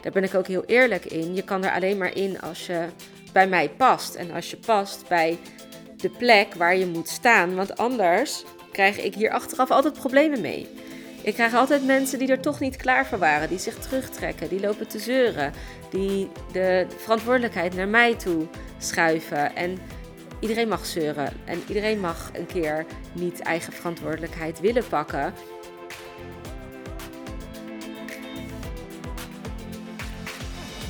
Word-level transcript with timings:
Daar 0.00 0.12
ben 0.12 0.22
ik 0.22 0.34
ook 0.34 0.46
heel 0.46 0.64
eerlijk 0.64 1.04
in. 1.04 1.34
Je 1.34 1.42
kan 1.42 1.64
er 1.64 1.72
alleen 1.72 1.98
maar 1.98 2.16
in 2.16 2.40
als 2.40 2.66
je 2.66 2.86
bij 3.32 3.48
mij 3.48 3.68
past. 3.68 4.14
En 4.14 4.30
als 4.30 4.50
je 4.50 4.56
past 4.56 5.08
bij 5.08 5.38
de 5.96 6.10
plek 6.10 6.54
waar 6.54 6.76
je 6.76 6.86
moet 6.86 7.08
staan. 7.08 7.54
Want 7.54 7.76
anders 7.76 8.44
krijg 8.72 8.98
ik 8.98 9.14
hier 9.14 9.30
achteraf 9.30 9.70
altijd 9.70 9.94
problemen 9.94 10.40
mee. 10.40 10.68
Ik 11.22 11.34
krijg 11.34 11.54
altijd 11.54 11.86
mensen 11.86 12.18
die 12.18 12.28
er 12.28 12.40
toch 12.40 12.60
niet 12.60 12.76
klaar 12.76 13.06
voor 13.06 13.18
waren, 13.18 13.48
die 13.48 13.58
zich 13.58 13.78
terugtrekken, 13.78 14.48
die 14.48 14.60
lopen 14.60 14.88
te 14.88 14.98
zeuren, 14.98 15.52
die 15.90 16.28
de 16.52 16.86
verantwoordelijkheid 16.96 17.74
naar 17.74 17.88
mij 17.88 18.14
toe 18.14 18.46
schuiven. 18.78 19.56
En 19.56 19.78
iedereen 20.40 20.68
mag 20.68 20.86
zeuren 20.86 21.32
en 21.44 21.62
iedereen 21.68 22.00
mag 22.00 22.30
een 22.34 22.46
keer 22.46 22.86
niet 23.12 23.40
eigen 23.40 23.72
verantwoordelijkheid 23.72 24.60
willen 24.60 24.88
pakken. 24.88 25.34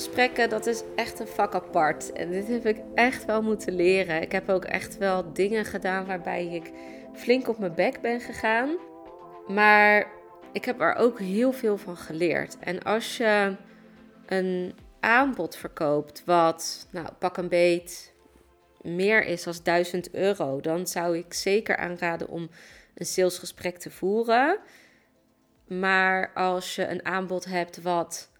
Salesgesprekken, 0.00 0.48
dat 0.48 0.66
is 0.66 0.82
echt 0.96 1.20
een 1.20 1.26
vak 1.26 1.54
apart. 1.54 2.12
En 2.12 2.30
dit 2.30 2.48
heb 2.48 2.66
ik 2.66 2.80
echt 2.94 3.24
wel 3.24 3.42
moeten 3.42 3.74
leren. 3.74 4.22
Ik 4.22 4.32
heb 4.32 4.48
ook 4.48 4.64
echt 4.64 4.98
wel 4.98 5.32
dingen 5.32 5.64
gedaan 5.64 6.06
waarbij 6.06 6.46
ik 6.46 6.72
flink 7.14 7.48
op 7.48 7.58
mijn 7.58 7.74
bek 7.74 8.00
ben 8.00 8.20
gegaan. 8.20 8.76
Maar 9.46 10.06
ik 10.52 10.64
heb 10.64 10.80
er 10.80 10.94
ook 10.94 11.18
heel 11.18 11.52
veel 11.52 11.76
van 11.76 11.96
geleerd. 11.96 12.56
En 12.58 12.82
als 12.82 13.16
je 13.16 13.56
een 14.26 14.74
aanbod 15.00 15.56
verkoopt 15.56 16.22
wat, 16.24 16.88
nou, 16.90 17.08
pak 17.18 17.36
een 17.36 17.48
beet, 17.48 18.12
meer 18.82 19.24
is 19.24 19.42
dan 19.42 19.54
1000 19.62 20.14
euro, 20.14 20.60
dan 20.60 20.86
zou 20.86 21.18
ik 21.18 21.34
zeker 21.34 21.76
aanraden 21.76 22.28
om 22.28 22.48
een 22.94 23.06
salesgesprek 23.06 23.78
te 23.78 23.90
voeren. 23.90 24.58
Maar 25.66 26.32
als 26.34 26.74
je 26.74 26.86
een 26.86 27.04
aanbod 27.04 27.44
hebt 27.44 27.82
wat 27.82 28.30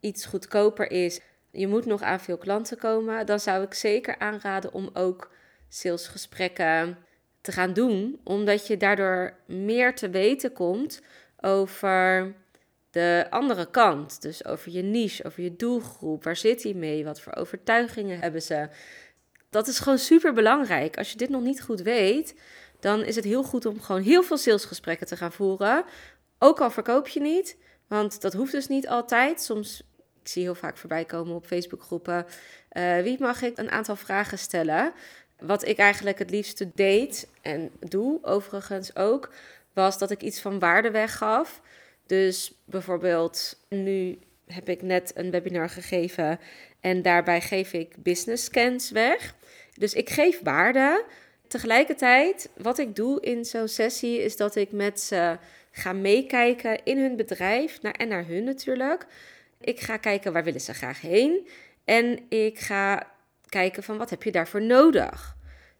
iets 0.00 0.26
goedkoper 0.26 0.90
is, 0.90 1.20
je 1.50 1.66
moet 1.66 1.86
nog 1.86 2.02
aan 2.02 2.20
veel 2.20 2.38
klanten 2.38 2.78
komen, 2.78 3.26
dan 3.26 3.40
zou 3.40 3.62
ik 3.62 3.74
zeker 3.74 4.18
aanraden 4.18 4.72
om 4.72 4.90
ook 4.92 5.30
salesgesprekken 5.68 6.98
te 7.40 7.52
gaan 7.52 7.72
doen, 7.72 8.20
omdat 8.24 8.66
je 8.66 8.76
daardoor 8.76 9.36
meer 9.46 9.94
te 9.94 10.10
weten 10.10 10.52
komt 10.52 11.02
over 11.40 12.34
de 12.90 13.26
andere 13.30 13.70
kant. 13.70 14.22
Dus 14.22 14.44
over 14.44 14.72
je 14.72 14.82
niche, 14.82 15.24
over 15.24 15.42
je 15.42 15.56
doelgroep. 15.56 16.24
Waar 16.24 16.36
zit 16.36 16.62
hij 16.62 16.74
mee? 16.74 17.04
Wat 17.04 17.20
voor 17.20 17.34
overtuigingen 17.34 18.20
hebben 18.20 18.42
ze? 18.42 18.68
Dat 19.50 19.68
is 19.68 19.78
gewoon 19.78 19.98
super 19.98 20.32
belangrijk. 20.32 20.98
Als 20.98 21.10
je 21.10 21.16
dit 21.16 21.28
nog 21.28 21.42
niet 21.42 21.62
goed 21.62 21.80
weet, 21.80 22.34
dan 22.80 23.04
is 23.04 23.16
het 23.16 23.24
heel 23.24 23.42
goed 23.42 23.66
om 23.66 23.80
gewoon 23.80 24.02
heel 24.02 24.22
veel 24.22 24.36
salesgesprekken 24.36 25.06
te 25.06 25.16
gaan 25.16 25.32
voeren. 25.32 25.84
Ook 26.38 26.60
al 26.60 26.70
verkoop 26.70 27.08
je 27.08 27.20
niet, 27.20 27.56
want 27.88 28.20
dat 28.20 28.32
hoeft 28.32 28.52
dus 28.52 28.68
niet 28.68 28.88
altijd. 28.88 29.40
Soms 29.40 29.82
ik 30.26 30.32
zie 30.32 30.42
heel 30.42 30.54
vaak 30.54 30.76
voorbij 30.76 31.04
komen 31.04 31.34
op 31.34 31.46
Facebookgroepen. 31.46 32.26
Uh, 32.72 32.98
wie 32.98 33.16
mag 33.20 33.42
ik 33.42 33.58
een 33.58 33.70
aantal 33.70 33.96
vragen 33.96 34.38
stellen? 34.38 34.92
Wat 35.38 35.66
ik 35.66 35.78
eigenlijk 35.78 36.18
het 36.18 36.30
liefste 36.30 36.70
deed 36.74 37.28
en 37.42 37.70
doe, 37.80 38.18
overigens 38.22 38.96
ook, 38.96 39.30
was 39.72 39.98
dat 39.98 40.10
ik 40.10 40.22
iets 40.22 40.40
van 40.40 40.58
waarde 40.58 40.90
weggaf. 40.90 41.60
Dus 42.06 42.54
bijvoorbeeld, 42.64 43.58
nu 43.68 44.18
heb 44.46 44.68
ik 44.68 44.82
net 44.82 45.12
een 45.14 45.30
webinar 45.30 45.68
gegeven 45.68 46.40
en 46.80 47.02
daarbij 47.02 47.40
geef 47.40 47.72
ik 47.72 48.02
business 48.02 48.44
scans 48.44 48.90
weg. 48.90 49.34
Dus 49.74 49.94
ik 49.94 50.10
geef 50.10 50.40
waarde. 50.42 51.04
Tegelijkertijd, 51.48 52.50
wat 52.56 52.78
ik 52.78 52.96
doe 52.96 53.20
in 53.20 53.44
zo'n 53.44 53.68
sessie, 53.68 54.22
is 54.22 54.36
dat 54.36 54.56
ik 54.56 54.72
met 54.72 55.00
ze 55.00 55.38
ga 55.78 55.92
meekijken 55.92 56.84
in 56.84 56.98
hun 56.98 57.16
bedrijf 57.16 57.82
naar, 57.82 57.92
en 57.92 58.08
naar 58.08 58.26
hun 58.26 58.44
natuurlijk. 58.44 59.06
Ik 59.60 59.80
ga 59.80 59.96
kijken 59.96 60.32
waar 60.32 60.44
willen 60.44 60.60
ze 60.60 60.74
graag 60.74 61.00
heen. 61.00 61.48
En 61.84 62.20
ik 62.28 62.58
ga 62.58 63.12
kijken 63.48 63.82
van 63.82 63.96
wat 63.98 64.10
heb 64.10 64.22
je 64.22 64.32
daarvoor 64.32 64.62
nodig. 64.62 65.36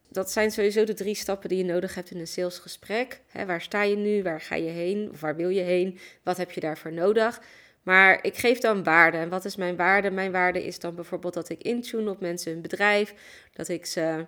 Dat 0.09 0.31
zijn 0.31 0.51
sowieso 0.51 0.85
de 0.85 0.95
drie 0.95 1.15
stappen 1.15 1.49
die 1.49 1.59
je 1.59 1.65
nodig 1.65 1.95
hebt 1.95 2.11
in 2.11 2.21
een 2.21 2.27
salesgesprek. 2.27 3.21
waar 3.47 3.61
sta 3.61 3.83
je 3.83 3.97
nu? 3.97 4.23
Waar 4.23 4.41
ga 4.41 4.55
je 4.55 4.71
heen? 4.71 5.11
Of 5.13 5.21
waar 5.21 5.37
wil 5.37 5.49
je 5.49 5.61
heen? 5.61 5.99
Wat 6.23 6.37
heb 6.37 6.51
je 6.51 6.61
daarvoor 6.61 6.93
nodig? 6.93 7.41
Maar 7.83 8.19
ik 8.23 8.37
geef 8.37 8.59
dan 8.59 8.83
waarde. 8.83 9.17
En 9.17 9.29
wat 9.29 9.45
is 9.45 9.57
mijn 9.57 9.77
waarde? 9.77 10.11
Mijn 10.11 10.33
waarde 10.33 10.65
is 10.65 10.79
dan 10.79 10.95
bijvoorbeeld 10.95 11.35
dat 11.35 11.49
ik 11.49 11.63
intune 11.63 12.11
op 12.11 12.21
mensen 12.21 12.53
hun 12.53 12.63
bedrijf. 12.63 13.15
Dat 13.53 13.69
ik 13.69 13.87
ze 13.87 14.27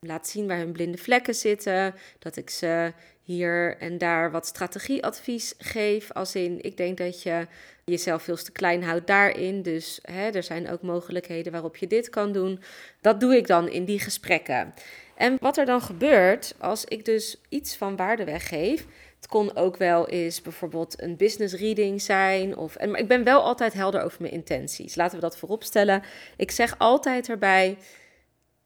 laat 0.00 0.28
zien 0.28 0.46
waar 0.46 0.58
hun 0.58 0.72
blinde 0.72 0.98
vlekken 0.98 1.34
zitten. 1.34 1.94
Dat 2.18 2.36
ik 2.36 2.50
ze 2.50 2.92
hier 3.24 3.76
en 3.78 3.98
daar 3.98 4.30
wat 4.30 4.46
strategieadvies 4.46 5.54
geef. 5.58 6.12
Als 6.12 6.34
in, 6.34 6.58
ik 6.62 6.76
denk 6.76 6.98
dat 6.98 7.22
je 7.22 7.46
jezelf 7.84 8.22
veel 8.22 8.36
te 8.36 8.52
klein 8.52 8.82
houdt 8.82 9.06
daarin. 9.06 9.62
Dus 9.62 9.98
hè, 10.02 10.30
er 10.30 10.42
zijn 10.42 10.70
ook 10.70 10.82
mogelijkheden 10.82 11.52
waarop 11.52 11.76
je 11.76 11.86
dit 11.86 12.10
kan 12.10 12.32
doen. 12.32 12.60
Dat 13.00 13.20
doe 13.20 13.36
ik 13.36 13.46
dan 13.46 13.68
in 13.68 13.84
die 13.84 14.00
gesprekken. 14.00 14.74
En 15.16 15.36
wat 15.40 15.56
er 15.56 15.66
dan 15.66 15.80
gebeurt 15.80 16.54
als 16.58 16.84
ik 16.84 17.04
dus 17.04 17.40
iets 17.48 17.76
van 17.76 17.96
waarde 17.96 18.24
weggeef. 18.24 18.86
Het 19.16 19.26
kon 19.26 19.56
ook 19.56 19.76
wel 19.76 20.08
eens 20.08 20.42
bijvoorbeeld 20.42 21.02
een 21.02 21.16
business 21.16 21.54
reading 21.54 22.02
zijn. 22.02 22.56
Of, 22.56 22.76
en, 22.76 22.90
maar 22.90 23.00
ik 23.00 23.08
ben 23.08 23.24
wel 23.24 23.42
altijd 23.42 23.72
helder 23.72 24.02
over 24.02 24.22
mijn 24.22 24.32
intenties. 24.32 24.94
Laten 24.94 25.14
we 25.16 25.22
dat 25.22 25.38
voorop 25.38 25.62
stellen. 25.62 26.02
Ik 26.36 26.50
zeg 26.50 26.78
altijd 26.78 27.28
erbij 27.28 27.76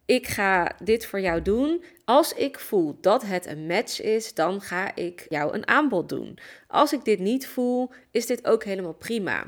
ik 0.09 0.27
ga 0.27 0.73
dit 0.83 1.07
voor 1.07 1.21
jou 1.21 1.43
doen. 1.43 1.85
Als 2.05 2.33
ik 2.33 2.59
voel 2.59 2.99
dat 3.01 3.23
het 3.23 3.47
een 3.47 3.67
match 3.67 4.01
is, 4.01 4.35
dan 4.35 4.61
ga 4.61 4.95
ik 4.95 5.27
jou 5.29 5.55
een 5.55 5.69
aanbod 5.69 6.09
doen. 6.09 6.39
Als 6.69 6.93
ik 6.93 7.05
dit 7.05 7.19
niet 7.19 7.47
voel, 7.47 7.91
is 8.11 8.27
dit 8.27 8.47
ook 8.47 8.65
helemaal 8.65 8.93
prima. 8.93 9.45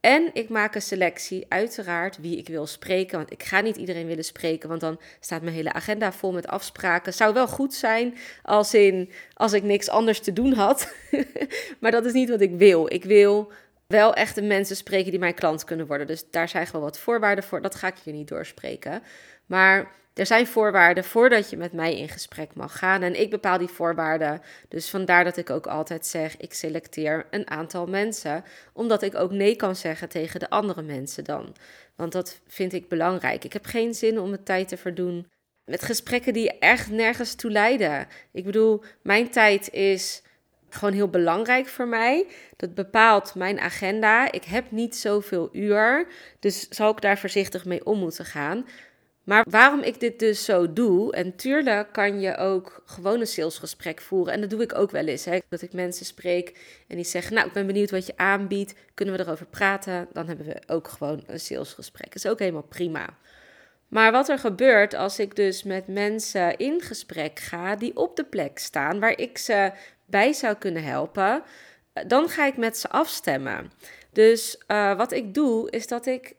En 0.00 0.30
ik 0.32 0.48
maak 0.48 0.74
een 0.74 0.82
selectie, 0.82 1.46
uiteraard, 1.48 2.18
wie 2.20 2.38
ik 2.38 2.48
wil 2.48 2.66
spreken. 2.66 3.18
Want 3.18 3.32
ik 3.32 3.42
ga 3.42 3.60
niet 3.60 3.76
iedereen 3.76 4.06
willen 4.06 4.24
spreken, 4.24 4.68
want 4.68 4.80
dan 4.80 5.00
staat 5.20 5.42
mijn 5.42 5.54
hele 5.54 5.72
agenda 5.72 6.12
vol 6.12 6.32
met 6.32 6.46
afspraken. 6.46 7.14
Zou 7.14 7.34
wel 7.34 7.48
goed 7.48 7.74
zijn 7.74 8.16
als, 8.42 8.74
in, 8.74 9.10
als 9.32 9.52
ik 9.52 9.62
niks 9.62 9.88
anders 9.88 10.20
te 10.20 10.32
doen 10.32 10.52
had. 10.52 10.94
maar 11.80 11.90
dat 11.90 12.04
is 12.04 12.12
niet 12.12 12.28
wat 12.28 12.40
ik 12.40 12.56
wil. 12.56 12.92
Ik 12.92 13.04
wil 13.04 13.52
wel 13.86 14.14
echt 14.14 14.34
de 14.34 14.42
mensen 14.42 14.76
spreken 14.76 15.10
die 15.10 15.20
mijn 15.20 15.34
klant 15.34 15.64
kunnen 15.64 15.86
worden. 15.86 16.06
Dus 16.06 16.30
daar 16.30 16.48
zijn 16.48 16.66
gewoon 16.66 16.84
wat 16.84 16.98
voorwaarden 16.98 17.44
voor. 17.44 17.62
Dat 17.62 17.74
ga 17.74 17.86
ik 17.86 17.96
hier 18.04 18.14
niet 18.14 18.28
doorspreken. 18.28 19.02
Maar 19.46 19.92
er 20.14 20.26
zijn 20.26 20.46
voorwaarden 20.46 21.04
voordat 21.04 21.50
je 21.50 21.56
met 21.56 21.72
mij 21.72 21.98
in 21.98 22.08
gesprek 22.08 22.54
mag 22.54 22.78
gaan. 22.78 23.02
En 23.02 23.20
ik 23.20 23.30
bepaal 23.30 23.58
die 23.58 23.68
voorwaarden. 23.68 24.42
Dus 24.68 24.90
vandaar 24.90 25.24
dat 25.24 25.36
ik 25.36 25.50
ook 25.50 25.66
altijd 25.66 26.06
zeg: 26.06 26.36
ik 26.36 26.54
selecteer 26.54 27.26
een 27.30 27.50
aantal 27.50 27.86
mensen. 27.86 28.44
Omdat 28.72 29.02
ik 29.02 29.14
ook 29.14 29.30
nee 29.30 29.56
kan 29.56 29.76
zeggen 29.76 30.08
tegen 30.08 30.40
de 30.40 30.50
andere 30.50 30.82
mensen 30.82 31.24
dan. 31.24 31.54
Want 31.96 32.12
dat 32.12 32.40
vind 32.46 32.72
ik 32.72 32.88
belangrijk. 32.88 33.44
Ik 33.44 33.52
heb 33.52 33.64
geen 33.64 33.94
zin 33.94 34.18
om 34.18 34.28
mijn 34.28 34.44
tijd 34.44 34.68
te 34.68 34.76
verdoen 34.76 35.26
met 35.64 35.82
gesprekken 35.82 36.32
die 36.32 36.58
echt 36.58 36.90
nergens 36.90 37.34
toe 37.34 37.50
leiden. 37.50 38.06
Ik 38.32 38.44
bedoel, 38.44 38.82
mijn 39.02 39.30
tijd 39.30 39.70
is 39.70 40.22
gewoon 40.74 40.94
heel 40.94 41.08
belangrijk 41.08 41.66
voor 41.66 41.88
mij. 41.88 42.26
Dat 42.56 42.74
bepaalt 42.74 43.34
mijn 43.34 43.60
agenda. 43.60 44.32
Ik 44.32 44.44
heb 44.44 44.70
niet 44.70 44.96
zoveel 44.96 45.48
uur, 45.52 46.06
dus 46.40 46.68
zal 46.68 46.90
ik 46.90 47.00
daar 47.00 47.18
voorzichtig 47.18 47.64
mee 47.64 47.86
om 47.86 47.98
moeten 47.98 48.24
gaan. 48.24 48.66
Maar 49.24 49.44
waarom 49.50 49.80
ik 49.80 50.00
dit 50.00 50.18
dus 50.18 50.44
zo 50.44 50.72
doe, 50.72 51.12
en 51.12 51.36
tuurlijk 51.36 51.92
kan 51.92 52.20
je 52.20 52.36
ook 52.36 52.82
gewoon 52.84 53.20
een 53.20 53.26
salesgesprek 53.26 54.00
voeren. 54.00 54.32
En 54.32 54.40
dat 54.40 54.50
doe 54.50 54.62
ik 54.62 54.74
ook 54.74 54.90
wel 54.90 55.06
eens. 55.06 55.24
Hè? 55.24 55.38
Dat 55.48 55.62
ik 55.62 55.72
mensen 55.72 56.06
spreek 56.06 56.58
en 56.88 56.96
die 56.96 57.04
zeggen, 57.04 57.34
nou 57.34 57.46
ik 57.46 57.52
ben 57.52 57.66
benieuwd 57.66 57.90
wat 57.90 58.06
je 58.06 58.16
aanbiedt. 58.16 58.74
Kunnen 58.94 59.16
we 59.16 59.22
erover 59.22 59.46
praten? 59.46 60.08
Dan 60.12 60.26
hebben 60.26 60.46
we 60.46 60.62
ook 60.66 60.88
gewoon 60.88 61.24
een 61.26 61.40
salesgesprek. 61.40 62.06
Dat 62.06 62.24
is 62.24 62.30
ook 62.30 62.38
helemaal 62.38 62.62
prima. 62.62 63.16
Maar 63.88 64.12
wat 64.12 64.28
er 64.28 64.38
gebeurt 64.38 64.94
als 64.94 65.18
ik 65.18 65.36
dus 65.36 65.62
met 65.62 65.86
mensen 65.86 66.56
in 66.56 66.80
gesprek 66.80 67.38
ga 67.38 67.76
die 67.76 67.96
op 67.96 68.16
de 68.16 68.24
plek 68.24 68.58
staan 68.58 69.00
waar 69.00 69.18
ik 69.18 69.38
ze 69.38 69.72
bij 70.06 70.32
zou 70.32 70.54
kunnen 70.54 70.84
helpen, 70.84 71.42
dan 72.06 72.28
ga 72.28 72.46
ik 72.46 72.56
met 72.56 72.78
ze 72.78 72.88
afstemmen. 72.88 73.72
Dus 74.12 74.62
uh, 74.68 74.96
wat 74.96 75.12
ik 75.12 75.34
doe 75.34 75.70
is 75.70 75.86
dat 75.86 76.06
ik 76.06 76.34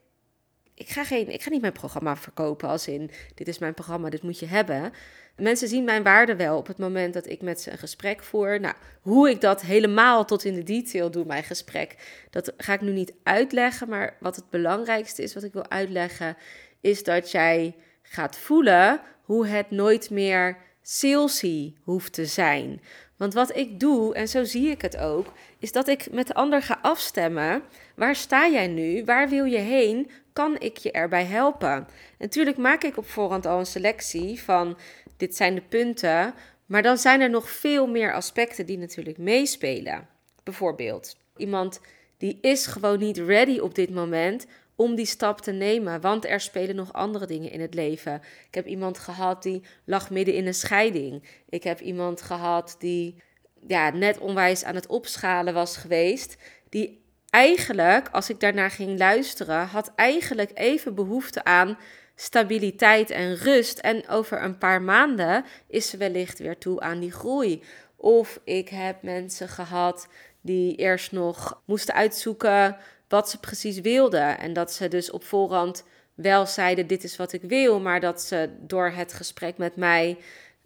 ik 0.76 0.90
ga, 0.90 1.04
geen, 1.04 1.30
ik 1.30 1.42
ga 1.42 1.50
niet 1.50 1.62
mijn 1.62 1.74
programma 1.74 2.16
verkopen 2.16 2.70
als 2.70 2.88
in, 2.88 3.12
dit 3.36 3.48
is 3.48 3.58
mijn 3.58 3.74
programma, 3.74 4.10
dit 4.10 4.24
moet 4.24 4.40
je 4.40 4.46
hebben. 4.46 4.94
Mensen 5.36 5.68
zien 5.68 5.84
mijn 5.84 6.04
waarde 6.04 6.36
wel 6.36 6.58
op 6.58 6.68
het 6.68 6.78
moment 6.78 7.14
dat 7.14 7.30
ik 7.30 7.42
met 7.42 7.62
ze 7.62 7.72
een 7.72 7.78
gesprek 7.78 8.24
voer. 8.24 8.60
Nou, 8.60 8.76
hoe 9.02 9.30
ik 9.30 9.42
dat 9.42 9.62
helemaal 9.62 10.26
tot 10.26 10.44
in 10.44 10.54
de 10.54 10.64
detail 10.64 11.12
doe, 11.12 11.26
mijn 11.26 11.44
gesprek, 11.44 11.96
dat 12.30 12.54
ga 12.58 12.74
ik 12.74 12.82
nu 12.82 12.92
niet 12.92 13.14
uitleggen. 13.24 13.90
Maar 13.90 14.18
wat 14.20 14.36
het 14.36 14.50
belangrijkste 14.50 15.24
is, 15.24 15.34
wat 15.34 15.44
ik 15.44 15.54
wil 15.54 15.70
uitleggen, 15.70 16.38
is 16.82 17.04
dat 17.04 17.32
jij 17.32 17.76
gaat 18.02 18.38
voelen 18.38 19.02
hoe 19.22 19.48
het 19.48 19.72
nooit 19.72 20.10
meer 20.10 20.58
salesy 20.82 21.74
hoeft 21.82 22.14
te 22.14 22.26
zijn. 22.26 22.82
Want 23.18 23.34
wat 23.34 23.56
ik 23.56 23.80
doe, 23.80 24.16
en 24.16 24.28
zo 24.28 24.44
zie 24.44 24.70
ik 24.70 24.82
het 24.82 24.98
ook, 24.98 25.32
is 25.60 25.72
dat 25.72 25.88
ik 25.88 26.12
met 26.12 26.28
de 26.28 26.34
ander 26.34 26.62
ga 26.62 26.80
afstemmen. 26.82 27.64
Waar 27.96 28.16
sta 28.16 28.48
jij 28.48 28.68
nu? 28.68 29.06
Waar 29.06 29.30
wil 29.30 29.46
je 29.46 29.58
heen? 29.58 30.12
Kan 30.34 30.60
ik 30.60 30.78
je 30.78 30.92
erbij 30.92 31.26
helpen? 31.26 31.88
Natuurlijk 32.20 32.58
maak 32.58 32.84
ik 32.84 32.98
op 32.98 33.10
voorhand 33.10 33.46
al 33.46 33.60
een 33.60 33.66
selectie 33.66 34.42
van 34.42 34.78
dit 35.18 35.36
zijn 35.36 35.56
de 35.56 35.62
punten. 35.62 36.34
Maar 36.66 36.84
dan 36.84 36.98
zijn 36.98 37.22
er 37.22 37.30
nog 37.30 37.50
veel 37.50 37.88
meer 37.88 38.14
aspecten 38.14 38.66
die 38.66 38.78
natuurlijk 38.78 39.18
meespelen. 39.18 40.08
Bijvoorbeeld, 40.44 41.18
iemand 41.38 41.80
die 42.18 42.38
is 42.42 42.66
gewoon 42.66 43.00
niet 43.00 43.18
ready 43.18 43.60
op 43.60 43.76
dit 43.76 43.90
moment 43.90 44.46
om 44.76 44.96
die 44.96 45.06
stap 45.06 45.42
te 45.42 45.52
nemen, 45.52 46.02
want 46.02 46.26
er 46.26 46.40
spelen 46.40 46.76
nog 46.76 46.94
andere 46.94 47.26
dingen 47.26 47.52
in 47.52 47.62
het 47.62 47.74
leven. 47.74 48.22
Ik 48.48 48.56
heb 48.56 48.66
iemand 48.66 49.00
gehad 49.00 49.44
die 49.44 49.64
lag 49.86 50.10
midden 50.10 50.34
in 50.34 50.48
een 50.48 50.54
scheiding. 50.54 51.24
Ik 51.50 51.64
heb 51.64 51.80
iemand 51.80 52.22
gehad 52.22 52.76
die 52.80 53.22
ja, 53.68 53.90
net 53.90 54.18
onwijs 54.18 54.64
aan 54.64 54.76
het 54.76 54.88
opschalen 54.88 55.54
was 55.54 55.78
geweest, 55.78 56.38
die 56.70 57.04
eigenlijk, 57.30 58.10
als 58.12 58.30
ik 58.30 58.40
daarnaar 58.40 58.72
ging 58.72 58.98
luisteren, 58.98 59.66
had 59.66 59.92
eigenlijk 59.96 60.52
even 60.54 60.96
behoefte 60.96 61.44
aan 61.44 61.78
stabiliteit 62.16 63.10
en 63.10 63.36
rust. 63.36 63.80
En 63.80 64.08
over 64.08 64.44
een 64.44 64.58
paar 64.58 64.82
maanden 64.82 65.46
is 65.68 65.90
ze 65.90 65.98
wellicht 65.98 66.40
weer 66.40 66.58
toe 66.58 66.80
aan 66.80 67.00
die 67.00 67.12
groei. 67.12 67.64
Of 67.96 68.40
ik 68.44 68.70
heb 68.70 69.02
mensen 69.02 69.50
gehad 69.50 70.08
die 70.42 70.76
eerst 70.76 71.12
nog 71.12 71.62
moesten 71.66 71.94
uitzoeken 71.94 72.78
wat 73.16 73.30
ze 73.30 73.40
precies 73.40 73.80
wilden. 73.82 74.40
En 74.40 74.54
dat 74.54 74.74
ze 74.74 74.88
dus 74.88 75.12
op 75.12 75.24
voorhand 75.24 75.84
wel 76.14 76.46
zeiden: 76.46 76.88
Dit 76.88 77.04
is 77.04 77.16
wat 77.16 77.34
ik 77.34 77.42
wil. 77.42 77.80
Maar 77.80 78.00
dat 78.00 78.22
ze 78.22 78.50
door 78.60 78.90
het 78.90 79.14
gesprek 79.14 79.58
met 79.58 79.76
mij 79.76 80.18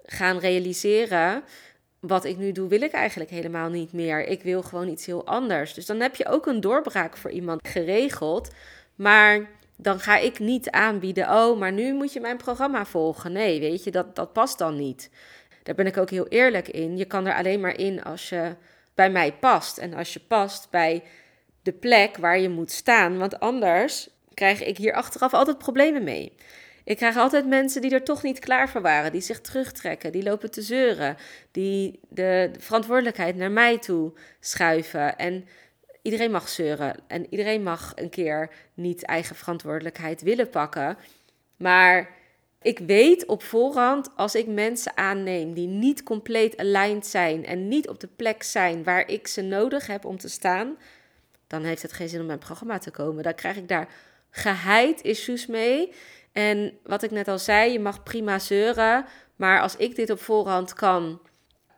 gaan 0.05 0.37
realiseren. 0.37 1.43
Wat 1.99 2.25
ik 2.25 2.37
nu 2.37 2.51
doe, 2.51 2.69
wil 2.69 2.81
ik 2.81 2.91
eigenlijk 2.91 3.29
helemaal 3.29 3.69
niet 3.69 3.93
meer. 3.93 4.27
Ik 4.27 4.43
wil 4.43 4.61
gewoon 4.61 4.87
iets 4.87 5.05
heel 5.05 5.25
anders. 5.25 5.73
Dus 5.73 5.85
dan 5.85 5.99
heb 5.99 6.15
je 6.15 6.27
ook 6.27 6.45
een 6.45 6.61
doorbraak 6.61 7.17
voor 7.17 7.31
iemand 7.31 7.67
geregeld. 7.67 8.49
Maar 8.95 9.49
dan 9.75 9.99
ga 9.99 10.17
ik 10.17 10.39
niet 10.39 10.69
aanbieden, 10.69 11.29
oh, 11.29 11.59
maar 11.59 11.71
nu 11.71 11.93
moet 11.93 12.13
je 12.13 12.19
mijn 12.19 12.37
programma 12.37 12.85
volgen. 12.85 13.31
Nee, 13.31 13.59
weet 13.59 13.83
je, 13.83 13.91
dat, 13.91 14.15
dat 14.15 14.33
past 14.33 14.57
dan 14.57 14.75
niet. 14.75 15.09
Daar 15.63 15.75
ben 15.75 15.87
ik 15.87 15.97
ook 15.97 16.09
heel 16.09 16.27
eerlijk 16.27 16.67
in. 16.67 16.97
Je 16.97 17.05
kan 17.05 17.27
er 17.27 17.35
alleen 17.35 17.59
maar 17.59 17.77
in 17.77 18.03
als 18.03 18.29
je 18.29 18.55
bij 18.95 19.09
mij 19.09 19.33
past. 19.33 19.77
En 19.77 19.93
als 19.93 20.13
je 20.13 20.19
past 20.19 20.67
bij 20.69 21.03
de 21.61 21.71
plek 21.71 22.17
waar 22.17 22.39
je 22.39 22.49
moet 22.49 22.71
staan. 22.71 23.17
Want 23.17 23.39
anders 23.39 24.09
krijg 24.33 24.63
ik 24.63 24.77
hier 24.77 24.93
achteraf 24.93 25.33
altijd 25.33 25.57
problemen 25.57 26.03
mee. 26.03 26.33
Ik 26.83 26.97
krijg 26.97 27.17
altijd 27.17 27.47
mensen 27.47 27.81
die 27.81 27.91
er 27.91 28.03
toch 28.03 28.23
niet 28.23 28.39
klaar 28.39 28.69
voor 28.69 28.81
waren, 28.81 29.11
die 29.11 29.21
zich 29.21 29.41
terugtrekken, 29.41 30.11
die 30.11 30.23
lopen 30.23 30.51
te 30.51 30.61
zeuren, 30.61 31.17
die 31.51 31.99
de 32.09 32.51
verantwoordelijkheid 32.59 33.35
naar 33.35 33.51
mij 33.51 33.77
toe 33.77 34.13
schuiven. 34.39 35.17
En 35.17 35.47
iedereen 36.01 36.31
mag 36.31 36.49
zeuren 36.49 36.95
en 37.07 37.25
iedereen 37.29 37.63
mag 37.63 37.91
een 37.95 38.09
keer 38.09 38.49
niet 38.73 39.03
eigen 39.03 39.35
verantwoordelijkheid 39.35 40.21
willen 40.21 40.49
pakken. 40.49 40.97
Maar 41.57 42.09
ik 42.61 42.79
weet 42.79 43.25
op 43.25 43.43
voorhand, 43.43 44.09
als 44.15 44.35
ik 44.35 44.47
mensen 44.47 44.97
aanneem 44.97 45.53
die 45.53 45.67
niet 45.67 46.03
compleet 46.03 46.57
aligned 46.57 47.07
zijn 47.07 47.45
en 47.45 47.67
niet 47.67 47.89
op 47.89 47.99
de 47.99 48.09
plek 48.15 48.43
zijn 48.43 48.83
waar 48.83 49.07
ik 49.07 49.27
ze 49.27 49.41
nodig 49.41 49.87
heb 49.87 50.05
om 50.05 50.17
te 50.17 50.29
staan, 50.29 50.77
dan 51.49 51.63
heeft 51.63 51.81
het 51.81 51.93
geen 51.93 52.09
zin 52.09 52.19
om 52.19 52.25
mijn 52.25 52.39
programma 52.39 52.77
te 52.77 52.91
komen. 52.91 53.23
Dan 53.23 53.35
krijg 53.35 53.55
ik 53.55 53.67
daar 53.67 53.87
geheid 54.29 55.01
issues 55.01 55.45
mee. 55.45 55.93
En 56.31 56.77
wat 56.83 57.03
ik 57.03 57.11
net 57.11 57.27
al 57.27 57.39
zei, 57.39 57.71
je 57.71 57.79
mag 57.79 58.03
prima 58.03 58.39
zeuren, 58.39 59.05
maar 59.35 59.61
als 59.61 59.75
ik 59.75 59.95
dit 59.95 60.09
op 60.09 60.21
voorhand 60.21 60.73
kan 60.73 61.21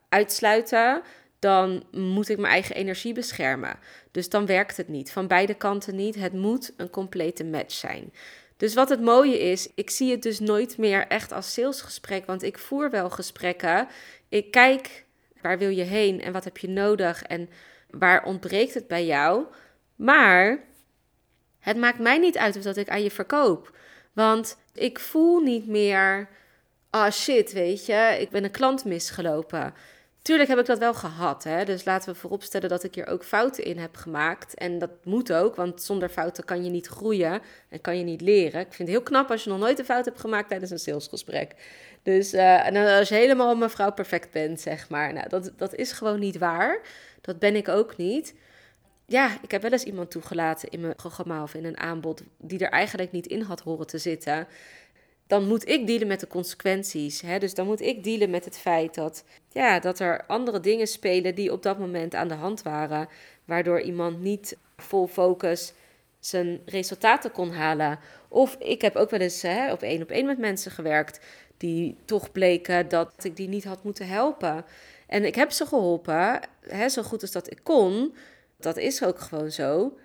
uitsluiten, 0.09 1.01
dan 1.39 1.83
moet 1.91 2.29
ik 2.29 2.37
mijn 2.37 2.53
eigen 2.53 2.75
energie 2.75 3.13
beschermen. 3.13 3.79
Dus 4.11 4.29
dan 4.29 4.45
werkt 4.45 4.77
het 4.77 4.87
niet. 4.87 5.11
Van 5.11 5.27
beide 5.27 5.53
kanten 5.53 5.95
niet. 5.95 6.15
Het 6.15 6.33
moet 6.33 6.73
een 6.77 6.89
complete 6.89 7.43
match 7.43 7.73
zijn. 7.73 8.13
Dus 8.57 8.73
wat 8.73 8.89
het 8.89 9.01
mooie 9.01 9.39
is, 9.39 9.69
ik 9.75 9.89
zie 9.89 10.11
het 10.11 10.21
dus 10.21 10.39
nooit 10.39 10.77
meer 10.77 11.07
echt 11.07 11.31
als 11.31 11.53
salesgesprek, 11.53 12.25
want 12.25 12.43
ik 12.43 12.57
voer 12.57 12.89
wel 12.89 13.09
gesprekken. 13.09 13.87
Ik 14.29 14.51
kijk 14.51 15.05
waar 15.41 15.57
wil 15.57 15.69
je 15.69 15.83
heen 15.83 16.21
en 16.21 16.31
wat 16.31 16.43
heb 16.43 16.57
je 16.57 16.69
nodig 16.69 17.23
en 17.23 17.49
waar 17.91 18.23
ontbreekt 18.23 18.73
het 18.73 18.87
bij 18.87 19.05
jou. 19.05 19.45
Maar 19.95 20.63
het 21.59 21.77
maakt 21.77 21.99
mij 21.99 22.17
niet 22.17 22.37
uit 22.37 22.55
of 22.55 22.63
dat 22.63 22.77
ik 22.77 22.89
aan 22.89 23.03
je 23.03 23.11
verkoop. 23.11 23.75
Want 24.13 24.57
ik 24.73 24.99
voel 24.99 25.39
niet 25.39 25.67
meer, 25.67 26.29
ah 26.89 27.05
oh 27.05 27.11
shit, 27.11 27.51
weet 27.51 27.85
je, 27.85 28.17
ik 28.19 28.29
ben 28.29 28.43
een 28.43 28.51
klant 28.51 28.85
misgelopen. 28.85 29.73
Tuurlijk 30.21 30.49
heb 30.49 30.59
ik 30.59 30.65
dat 30.65 30.77
wel 30.77 30.93
gehad. 30.93 31.43
Hè? 31.43 31.65
Dus 31.65 31.85
laten 31.85 32.13
we 32.13 32.19
vooropstellen 32.19 32.69
dat 32.69 32.83
ik 32.83 32.95
hier 32.95 33.07
ook 33.07 33.23
fouten 33.23 33.63
in 33.63 33.77
heb 33.77 33.95
gemaakt. 33.95 34.53
En 34.53 34.79
dat 34.79 34.89
moet 35.03 35.33
ook, 35.33 35.55
want 35.55 35.81
zonder 35.81 36.09
fouten 36.09 36.45
kan 36.45 36.63
je 36.63 36.69
niet 36.69 36.87
groeien 36.87 37.41
en 37.69 37.81
kan 37.81 37.97
je 37.97 38.03
niet 38.03 38.21
leren. 38.21 38.59
Ik 38.59 38.73
vind 38.73 38.87
het 38.87 38.97
heel 38.97 39.01
knap 39.01 39.31
als 39.31 39.43
je 39.43 39.49
nog 39.49 39.59
nooit 39.59 39.79
een 39.79 39.85
fout 39.85 40.05
hebt 40.05 40.19
gemaakt 40.19 40.49
tijdens 40.49 40.71
een 40.71 40.79
salesgesprek. 40.79 41.55
Dus 42.03 42.33
uh, 42.33 42.67
en 42.67 42.75
als 42.75 43.09
je 43.09 43.15
helemaal 43.15 43.55
mevrouw 43.55 43.91
perfect 43.91 44.31
bent, 44.31 44.61
zeg 44.61 44.89
maar. 44.89 45.13
Nou, 45.13 45.29
dat, 45.29 45.51
dat 45.57 45.75
is 45.75 45.91
gewoon 45.91 46.19
niet 46.19 46.37
waar. 46.37 46.81
Dat 47.21 47.39
ben 47.39 47.55
ik 47.55 47.67
ook 47.67 47.97
niet. 47.97 48.33
Ja, 49.05 49.37
ik 49.41 49.51
heb 49.51 49.61
wel 49.61 49.71
eens 49.71 49.83
iemand 49.83 50.11
toegelaten 50.11 50.69
in 50.69 50.81
mijn 50.81 50.95
programma 50.95 51.43
of 51.43 51.53
in 51.53 51.65
een 51.65 51.77
aanbod 51.77 52.23
die 52.37 52.59
er 52.59 52.71
eigenlijk 52.71 53.11
niet 53.11 53.27
in 53.27 53.41
had 53.41 53.59
horen 53.61 53.87
te 53.87 53.97
zitten 53.97 54.47
dan 55.31 55.47
moet 55.47 55.67
ik 55.67 55.87
dealen 55.87 56.07
met 56.07 56.19
de 56.19 56.27
consequenties. 56.27 57.21
Hè? 57.21 57.39
Dus 57.39 57.53
dan 57.53 57.65
moet 57.65 57.81
ik 57.81 58.03
dealen 58.03 58.29
met 58.29 58.45
het 58.45 58.57
feit 58.57 58.95
dat, 58.95 59.23
ja, 59.51 59.79
dat 59.79 59.99
er 59.99 60.23
andere 60.27 60.59
dingen 60.59 60.87
spelen 60.87 61.35
die 61.35 61.51
op 61.51 61.63
dat 61.63 61.79
moment 61.79 62.15
aan 62.15 62.27
de 62.27 62.33
hand 62.33 62.61
waren, 62.61 63.07
waardoor 63.45 63.81
iemand 63.81 64.21
niet 64.21 64.57
vol 64.77 65.07
focus 65.07 65.73
zijn 66.19 66.61
resultaten 66.65 67.31
kon 67.31 67.51
halen. 67.51 67.99
Of 68.27 68.55
ik 68.59 68.81
heb 68.81 68.95
ook 68.95 69.09
wel 69.09 69.19
eens 69.19 69.41
hè, 69.41 69.71
op 69.71 69.81
één 69.81 70.01
op 70.01 70.09
één 70.09 70.25
met 70.25 70.37
mensen 70.37 70.71
gewerkt 70.71 71.19
die 71.57 71.95
toch 72.05 72.31
bleken 72.31 72.89
dat 72.89 73.23
ik 73.23 73.35
die 73.35 73.47
niet 73.47 73.65
had 73.65 73.83
moeten 73.83 74.07
helpen. 74.07 74.65
En 75.07 75.25
ik 75.25 75.35
heb 75.35 75.51
ze 75.51 75.65
geholpen, 75.65 76.39
hè, 76.61 76.89
zo 76.89 77.03
goed 77.03 77.21
als 77.21 77.31
dat 77.31 77.51
ik 77.51 77.59
kon. 77.63 78.15
Dat 78.57 78.77
is 78.77 79.03
ook 79.03 79.19
gewoon 79.19 79.51
zo. 79.51 79.97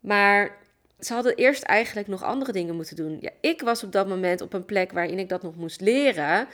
Maar 0.00 0.56
ze 1.00 1.12
hadden 1.12 1.34
eerst 1.34 1.62
eigenlijk 1.62 2.08
nog 2.08 2.22
andere 2.22 2.52
dingen 2.52 2.74
moeten 2.74 2.96
doen. 2.96 3.18
Ja, 3.20 3.30
ik 3.40 3.60
was 3.60 3.84
op 3.84 3.92
dat 3.92 4.08
moment 4.08 4.40
op 4.40 4.52
een 4.52 4.64
plek 4.64 4.92
waarin 4.92 5.18
ik 5.18 5.28
dat 5.28 5.42
nog 5.42 5.56
moest 5.56 5.80
leren. 5.80 6.48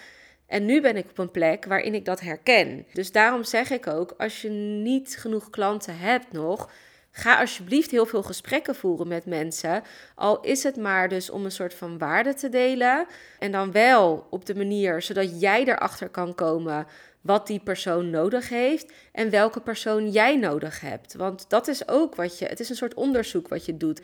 En 0.46 0.64
nu 0.64 0.80
ben 0.80 0.96
ik 0.96 1.10
op 1.10 1.18
een 1.18 1.30
plek 1.30 1.64
waarin 1.64 1.94
ik 1.94 2.04
dat 2.04 2.20
herken. 2.20 2.86
Dus 2.92 3.12
daarom 3.12 3.44
zeg 3.44 3.70
ik 3.70 3.86
ook: 3.86 4.14
als 4.18 4.42
je 4.42 4.48
niet 4.50 5.16
genoeg 5.18 5.50
klanten 5.50 5.98
hebt 5.98 6.32
nog, 6.32 6.70
ga 7.10 7.40
alsjeblieft 7.40 7.90
heel 7.90 8.06
veel 8.06 8.22
gesprekken 8.22 8.74
voeren 8.74 9.08
met 9.08 9.26
mensen. 9.26 9.82
Al 10.14 10.40
is 10.40 10.62
het 10.62 10.76
maar 10.76 11.08
dus 11.08 11.30
om 11.30 11.44
een 11.44 11.52
soort 11.52 11.74
van 11.74 11.98
waarde 11.98 12.34
te 12.34 12.48
delen. 12.48 13.06
En 13.38 13.52
dan 13.52 13.72
wel 13.72 14.26
op 14.30 14.46
de 14.46 14.54
manier 14.54 15.02
zodat 15.02 15.40
jij 15.40 15.64
erachter 15.64 16.08
kan 16.08 16.34
komen 16.34 16.86
wat 17.20 17.46
die 17.46 17.60
persoon 17.60 18.10
nodig 18.10 18.48
heeft 18.48 18.92
en 19.12 19.30
welke 19.30 19.60
persoon 19.60 20.10
jij 20.10 20.36
nodig 20.36 20.80
hebt. 20.80 21.14
Want 21.14 21.44
dat 21.48 21.68
is 21.68 21.88
ook 21.88 22.14
wat 22.14 22.38
je, 22.38 22.46
het 22.46 22.60
is 22.60 22.68
een 22.68 22.76
soort 22.76 22.94
onderzoek 22.94 23.48
wat 23.48 23.64
je 23.64 23.76
doet. 23.76 24.00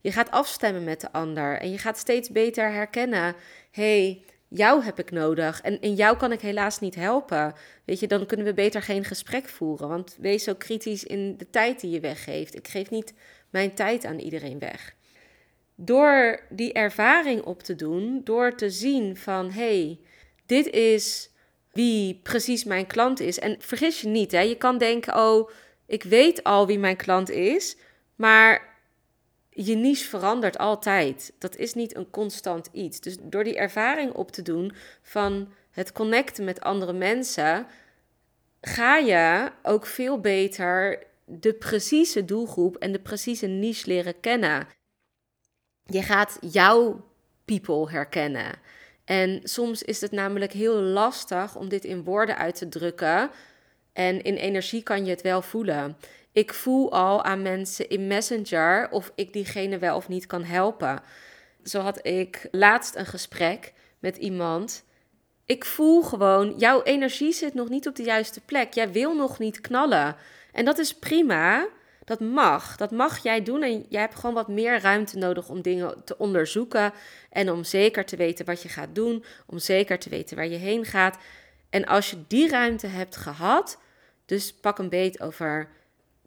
Je 0.00 0.12
gaat 0.12 0.30
afstemmen 0.30 0.84
met 0.84 1.00
de 1.00 1.12
ander 1.12 1.60
en 1.60 1.70
je 1.70 1.78
gaat 1.78 1.98
steeds 1.98 2.30
beter 2.30 2.72
herkennen: 2.72 3.34
hey, 3.70 4.24
jou 4.48 4.84
heb 4.84 4.98
ik 4.98 5.10
nodig 5.10 5.60
en 5.60 5.80
in 5.80 5.94
jou 5.94 6.16
kan 6.16 6.32
ik 6.32 6.40
helaas 6.40 6.80
niet 6.80 6.94
helpen. 6.94 7.54
Weet 7.84 8.00
je, 8.00 8.06
dan 8.06 8.26
kunnen 8.26 8.46
we 8.46 8.54
beter 8.54 8.82
geen 8.82 9.04
gesprek 9.04 9.48
voeren. 9.48 9.88
Want 9.88 10.16
wees 10.20 10.44
zo 10.44 10.54
kritisch 10.54 11.04
in 11.04 11.36
de 11.36 11.50
tijd 11.50 11.80
die 11.80 11.90
je 11.90 12.00
weggeeft. 12.00 12.54
Ik 12.54 12.68
geef 12.68 12.90
niet 12.90 13.14
mijn 13.50 13.74
tijd 13.74 14.04
aan 14.04 14.18
iedereen 14.18 14.58
weg. 14.58 14.94
Door 15.74 16.40
die 16.48 16.72
ervaring 16.72 17.42
op 17.42 17.62
te 17.62 17.74
doen, 17.74 18.20
door 18.24 18.54
te 18.54 18.70
zien 18.70 19.16
van 19.16 19.50
hey, 19.50 20.00
dit 20.46 20.66
is 20.66 21.30
wie 21.72 22.20
precies 22.22 22.64
mijn 22.64 22.86
klant 22.86 23.20
is. 23.20 23.38
En 23.38 23.56
vergis 23.58 24.00
je 24.00 24.08
niet, 24.08 24.32
hè, 24.32 24.40
je 24.40 24.56
kan 24.56 24.78
denken: 24.78 25.16
oh, 25.16 25.50
ik 25.86 26.02
weet 26.02 26.44
al 26.44 26.66
wie 26.66 26.78
mijn 26.78 26.96
klant 26.96 27.30
is. 27.30 27.76
Maar 28.14 28.69
je 29.50 29.74
niche 29.74 30.08
verandert 30.08 30.58
altijd. 30.58 31.32
Dat 31.38 31.56
is 31.56 31.74
niet 31.74 31.96
een 31.96 32.10
constant 32.10 32.68
iets. 32.72 33.00
Dus 33.00 33.16
door 33.20 33.44
die 33.44 33.56
ervaring 33.56 34.12
op 34.12 34.30
te 34.30 34.42
doen 34.42 34.72
van 35.02 35.52
het 35.70 35.92
connecten 35.92 36.44
met 36.44 36.60
andere 36.60 36.92
mensen, 36.92 37.66
ga 38.60 38.96
je 38.96 39.50
ook 39.62 39.86
veel 39.86 40.20
beter 40.20 41.02
de 41.24 41.54
precieze 41.54 42.24
doelgroep 42.24 42.76
en 42.76 42.92
de 42.92 43.00
precieze 43.00 43.46
niche 43.46 43.86
leren 43.86 44.20
kennen. 44.20 44.68
je 45.84 46.02
gaat 46.02 46.38
jouw 46.40 47.04
people 47.44 47.90
herkennen. 47.90 48.52
En 49.04 49.40
soms 49.42 49.82
is 49.82 50.00
het 50.00 50.10
namelijk 50.10 50.52
heel 50.52 50.80
lastig 50.80 51.56
om 51.56 51.68
dit 51.68 51.84
in 51.84 52.04
woorden 52.04 52.36
uit 52.36 52.54
te 52.54 52.68
drukken. 52.68 53.30
En 53.92 54.22
in 54.22 54.34
energie 54.34 54.82
kan 54.82 55.04
je 55.04 55.10
het 55.10 55.22
wel 55.22 55.42
voelen. 55.42 55.96
Ik 56.32 56.54
voel 56.54 56.92
al 56.92 57.24
aan 57.24 57.42
mensen 57.42 57.88
in 57.88 58.06
Messenger 58.06 58.90
of 58.90 59.12
ik 59.14 59.32
diegene 59.32 59.78
wel 59.78 59.96
of 59.96 60.08
niet 60.08 60.26
kan 60.26 60.44
helpen. 60.44 61.02
Zo 61.64 61.80
had 61.80 62.06
ik 62.06 62.48
laatst 62.50 62.96
een 62.96 63.06
gesprek 63.06 63.72
met 63.98 64.16
iemand. 64.16 64.84
Ik 65.44 65.64
voel 65.64 66.02
gewoon, 66.02 66.54
jouw 66.58 66.82
energie 66.82 67.32
zit 67.32 67.54
nog 67.54 67.68
niet 67.68 67.88
op 67.88 67.96
de 67.96 68.02
juiste 68.02 68.40
plek. 68.40 68.74
Jij 68.74 68.92
wil 68.92 69.16
nog 69.16 69.38
niet 69.38 69.60
knallen. 69.60 70.16
En 70.52 70.64
dat 70.64 70.78
is 70.78 70.94
prima. 70.94 71.68
Dat 72.04 72.20
mag. 72.20 72.76
Dat 72.76 72.90
mag 72.90 73.22
jij 73.22 73.42
doen. 73.42 73.62
En 73.62 73.86
jij 73.88 74.00
hebt 74.00 74.14
gewoon 74.14 74.34
wat 74.34 74.48
meer 74.48 74.80
ruimte 74.80 75.18
nodig 75.18 75.48
om 75.48 75.62
dingen 75.62 76.04
te 76.04 76.18
onderzoeken. 76.18 76.92
En 77.30 77.50
om 77.50 77.64
zeker 77.64 78.04
te 78.04 78.16
weten 78.16 78.44
wat 78.46 78.62
je 78.62 78.68
gaat 78.68 78.94
doen. 78.94 79.24
Om 79.46 79.58
zeker 79.58 79.98
te 79.98 80.08
weten 80.08 80.36
waar 80.36 80.48
je 80.48 80.56
heen 80.56 80.84
gaat. 80.84 81.18
En 81.70 81.84
als 81.86 82.10
je 82.10 82.24
die 82.26 82.48
ruimte 82.48 82.86
hebt 82.86 83.16
gehad. 83.16 83.78
Dus 84.26 84.52
pak 84.52 84.78
een 84.78 84.88
beet 84.88 85.20
over 85.20 85.68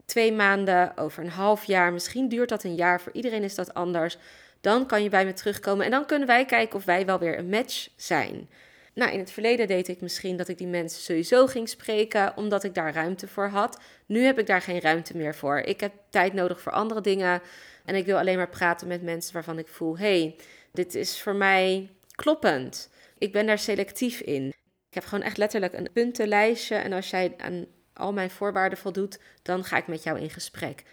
twee 0.05 0.33
maanden, 0.33 0.97
over 0.97 1.23
een 1.23 1.29
half 1.29 1.63
jaar. 1.63 1.93
Misschien 1.93 2.29
duurt 2.29 2.49
dat 2.49 2.63
een 2.63 2.75
jaar. 2.75 3.01
Voor 3.01 3.11
iedereen 3.11 3.43
is 3.43 3.55
dat 3.55 3.73
anders. 3.73 4.17
Dan 4.61 4.85
kan 4.85 5.03
je 5.03 5.09
bij 5.09 5.25
me 5.25 5.33
terugkomen. 5.33 5.85
En 5.85 5.91
dan 5.91 6.05
kunnen 6.05 6.27
wij 6.27 6.45
kijken 6.45 6.75
of 6.75 6.85
wij 6.85 7.05
wel 7.05 7.19
weer 7.19 7.37
een 7.37 7.49
match 7.49 7.89
zijn. 7.95 8.49
Nou, 8.93 9.11
in 9.11 9.19
het 9.19 9.31
verleden 9.31 9.67
deed 9.67 9.87
ik 9.87 10.01
misschien 10.01 10.37
dat 10.37 10.47
ik 10.47 10.57
die 10.57 10.67
mensen 10.67 11.01
sowieso 11.01 11.47
ging 11.47 11.69
spreken, 11.69 12.37
omdat 12.37 12.63
ik 12.63 12.73
daar 12.73 12.93
ruimte 12.93 13.27
voor 13.27 13.47
had. 13.47 13.79
Nu 14.05 14.23
heb 14.23 14.39
ik 14.39 14.47
daar 14.47 14.61
geen 14.61 14.81
ruimte 14.81 15.17
meer 15.17 15.35
voor. 15.35 15.57
Ik 15.57 15.79
heb 15.79 15.93
tijd 16.09 16.33
nodig 16.33 16.61
voor 16.61 16.71
andere 16.71 17.01
dingen. 17.01 17.41
En 17.85 17.95
ik 17.95 18.05
wil 18.05 18.17
alleen 18.17 18.37
maar 18.37 18.49
praten 18.49 18.87
met 18.87 19.01
mensen 19.01 19.33
waarvan 19.33 19.59
ik 19.59 19.67
voel: 19.67 19.97
hey, 19.97 20.35
dit 20.71 20.95
is 20.95 21.21
voor 21.21 21.35
mij 21.35 21.89
kloppend. 22.15 22.89
Ik 23.17 23.31
ben 23.31 23.45
daar 23.45 23.59
selectief 23.59 24.19
in. 24.19 24.47
Ik 24.89 24.93
heb 24.93 25.05
gewoon 25.05 25.25
echt 25.25 25.37
letterlijk 25.37 25.73
een 25.73 25.89
puntenlijstje. 25.93 26.75
En 26.75 26.93
als 26.93 27.09
jij 27.09 27.33
aan 27.37 27.65
al 28.03 28.13
mijn 28.13 28.29
voorwaarden 28.29 28.77
voldoet, 28.77 29.19
dan 29.41 29.63
ga 29.63 29.77
ik 29.77 29.87
met 29.87 30.03
jou 30.03 30.19
in 30.19 30.29
gesprek. 30.29 30.83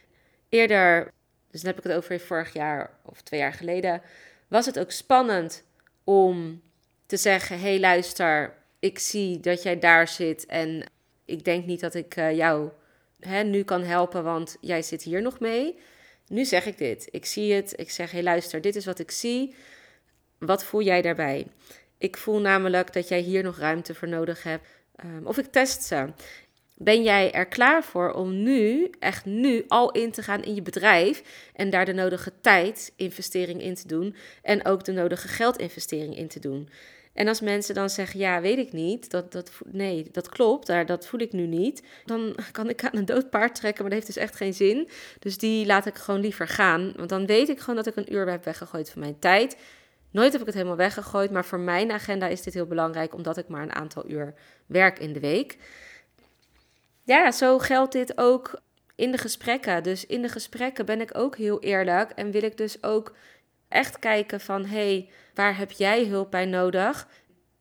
Eerder, 0.48 1.12
dus 1.50 1.60
dan 1.60 1.70
heb 1.70 1.78
ik 1.78 1.90
het 1.90 1.96
over 1.96 2.20
vorig 2.20 2.52
jaar 2.52 2.90
of 3.02 3.22
twee 3.22 3.40
jaar 3.40 3.52
geleden, 3.52 4.02
was 4.48 4.66
het 4.66 4.78
ook 4.78 4.90
spannend 4.90 5.64
om 6.04 6.62
te 7.06 7.16
zeggen: 7.16 7.56
hé, 7.56 7.68
hey, 7.68 7.80
luister, 7.80 8.54
ik 8.78 8.98
zie 8.98 9.40
dat 9.40 9.62
jij 9.62 9.78
daar 9.78 10.08
zit 10.08 10.46
en 10.46 10.84
ik 11.24 11.44
denk 11.44 11.66
niet 11.66 11.80
dat 11.80 11.94
ik 11.94 12.16
uh, 12.16 12.36
jou 12.36 12.70
hè, 13.20 13.42
nu 13.42 13.62
kan 13.62 13.82
helpen, 13.82 14.24
want 14.24 14.56
jij 14.60 14.82
zit 14.82 15.02
hier 15.02 15.22
nog 15.22 15.40
mee. 15.40 15.78
Nu 16.26 16.44
zeg 16.44 16.66
ik 16.66 16.78
dit. 16.78 17.08
Ik 17.10 17.26
zie 17.26 17.52
het. 17.52 17.72
Ik 17.76 17.90
zeg: 17.90 18.10
hé, 18.10 18.16
hey, 18.16 18.22
luister, 18.22 18.60
dit 18.60 18.76
is 18.76 18.84
wat 18.84 18.98
ik 18.98 19.10
zie. 19.10 19.54
Wat 20.38 20.64
voel 20.64 20.82
jij 20.82 21.02
daarbij? 21.02 21.46
Ik 21.98 22.16
voel 22.16 22.40
namelijk 22.40 22.92
dat 22.92 23.08
jij 23.08 23.20
hier 23.20 23.42
nog 23.42 23.58
ruimte 23.58 23.94
voor 23.94 24.08
nodig 24.08 24.42
hebt. 24.42 24.66
Um, 25.04 25.26
of 25.26 25.38
ik 25.38 25.46
test 25.46 25.82
ze. 25.82 26.08
Ben 26.82 27.02
jij 27.02 27.32
er 27.32 27.46
klaar 27.46 27.84
voor 27.84 28.12
om 28.12 28.42
nu, 28.42 28.90
echt 28.98 29.24
nu, 29.24 29.64
al 29.68 29.90
in 29.90 30.10
te 30.10 30.22
gaan 30.22 30.42
in 30.42 30.54
je 30.54 30.62
bedrijf 30.62 31.22
en 31.54 31.70
daar 31.70 31.84
de 31.84 31.92
nodige 31.92 32.32
tijd, 32.40 32.92
investering 32.96 33.62
in 33.62 33.74
te 33.74 33.88
doen 33.88 34.16
en 34.42 34.64
ook 34.64 34.84
de 34.84 34.92
nodige 34.92 35.28
geldinvestering 35.28 36.16
in 36.16 36.28
te 36.28 36.40
doen? 36.40 36.68
En 37.12 37.28
als 37.28 37.40
mensen 37.40 37.74
dan 37.74 37.90
zeggen, 37.90 38.20
ja, 38.20 38.40
weet 38.40 38.58
ik 38.58 38.72
niet, 38.72 39.10
dat, 39.10 39.32
dat, 39.32 39.52
nee, 39.64 40.06
dat 40.12 40.28
klopt, 40.28 40.66
daar, 40.66 40.86
dat 40.86 41.06
voel 41.06 41.20
ik 41.20 41.32
nu 41.32 41.46
niet, 41.46 41.82
dan 42.04 42.34
kan 42.52 42.68
ik 42.68 42.84
aan 42.84 42.96
een 42.96 43.04
dood 43.04 43.30
paard 43.30 43.54
trekken, 43.54 43.82
maar 43.82 43.90
dat 43.90 44.02
heeft 44.02 44.14
dus 44.14 44.24
echt 44.24 44.36
geen 44.36 44.54
zin. 44.54 44.88
Dus 45.18 45.38
die 45.38 45.66
laat 45.66 45.86
ik 45.86 45.96
gewoon 45.96 46.20
liever 46.20 46.48
gaan, 46.48 46.92
want 46.96 47.08
dan 47.08 47.26
weet 47.26 47.48
ik 47.48 47.58
gewoon 47.58 47.76
dat 47.76 47.86
ik 47.86 47.96
een 47.96 48.14
uur 48.14 48.30
heb 48.30 48.44
weggegooid 48.44 48.90
van 48.90 49.00
mijn 49.00 49.18
tijd. 49.18 49.56
Nooit 50.10 50.32
heb 50.32 50.40
ik 50.40 50.46
het 50.46 50.56
helemaal 50.56 50.76
weggegooid, 50.76 51.30
maar 51.30 51.44
voor 51.44 51.60
mijn 51.60 51.90
agenda 51.92 52.26
is 52.26 52.42
dit 52.42 52.54
heel 52.54 52.66
belangrijk, 52.66 53.14
omdat 53.14 53.36
ik 53.36 53.48
maar 53.48 53.62
een 53.62 53.74
aantal 53.74 54.10
uur 54.10 54.34
werk 54.66 54.98
in 54.98 55.12
de 55.12 55.20
week. 55.20 55.58
Ja, 57.10 57.32
zo 57.32 57.58
geldt 57.58 57.92
dit 57.92 58.18
ook 58.18 58.60
in 58.94 59.10
de 59.10 59.18
gesprekken. 59.18 59.82
Dus 59.82 60.06
in 60.06 60.22
de 60.22 60.28
gesprekken 60.28 60.86
ben 60.86 61.00
ik 61.00 61.18
ook 61.18 61.36
heel 61.36 61.60
eerlijk 61.60 62.10
en 62.10 62.30
wil 62.30 62.42
ik 62.42 62.56
dus 62.56 62.82
ook 62.82 63.14
echt 63.68 63.98
kijken 63.98 64.40
van 64.40 64.64
hey, 64.64 65.08
waar 65.34 65.56
heb 65.56 65.70
jij 65.70 66.06
hulp 66.06 66.30
bij 66.30 66.44
nodig? 66.44 67.08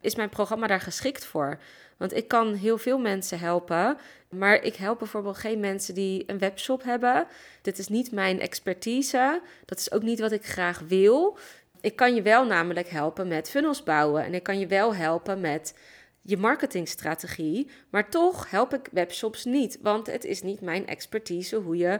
Is 0.01 0.15
mijn 0.15 0.29
programma 0.29 0.68
daar 0.68 0.82
geschikt 0.82 1.25
voor? 1.25 1.60
Want 1.98 2.15
ik 2.15 2.27
kan 2.27 2.53
heel 2.53 2.77
veel 2.77 3.00
mensen 3.00 3.39
helpen, 3.39 3.98
maar 4.29 4.63
ik 4.63 4.75
help 4.75 5.00
bijvoorbeeld 5.00 5.38
geen 5.38 5.60
mensen 5.60 5.94
die 5.94 6.24
een 6.27 6.39
webshop 6.39 6.84
hebben. 6.84 7.27
Dit 7.62 7.77
is 7.77 7.88
niet 7.88 8.12
mijn 8.12 8.39
expertise. 8.39 9.41
Dat 9.65 9.79
is 9.79 9.91
ook 9.91 10.03
niet 10.03 10.20
wat 10.20 10.32
ik 10.32 10.46
graag 10.46 10.79
wil. 10.88 11.38
Ik 11.82 11.96
kan 11.96 12.15
je 12.15 12.22
wel 12.22 12.46
namelijk 12.46 12.88
helpen 12.88 13.27
met 13.27 13.50
funnels 13.50 13.84
bouwen 13.84 14.24
en 14.24 14.34
ik 14.34 14.44
kan 14.44 14.60
je 14.60 14.68
wel 14.68 14.96
helpen 14.96 15.41
met 15.41 15.74
je 16.22 16.38
marketingstrategie, 16.38 17.70
maar 17.90 18.10
toch 18.10 18.50
help 18.50 18.74
ik 18.74 18.90
webshops 18.92 19.46
niet, 19.46 19.80
want 19.82 20.08
het 20.08 20.24
is 20.24 20.42
niet 20.42 20.62
mijn 20.62 20.88
expertise 20.88 21.56
hoe 21.56 21.78
je 21.78 22.00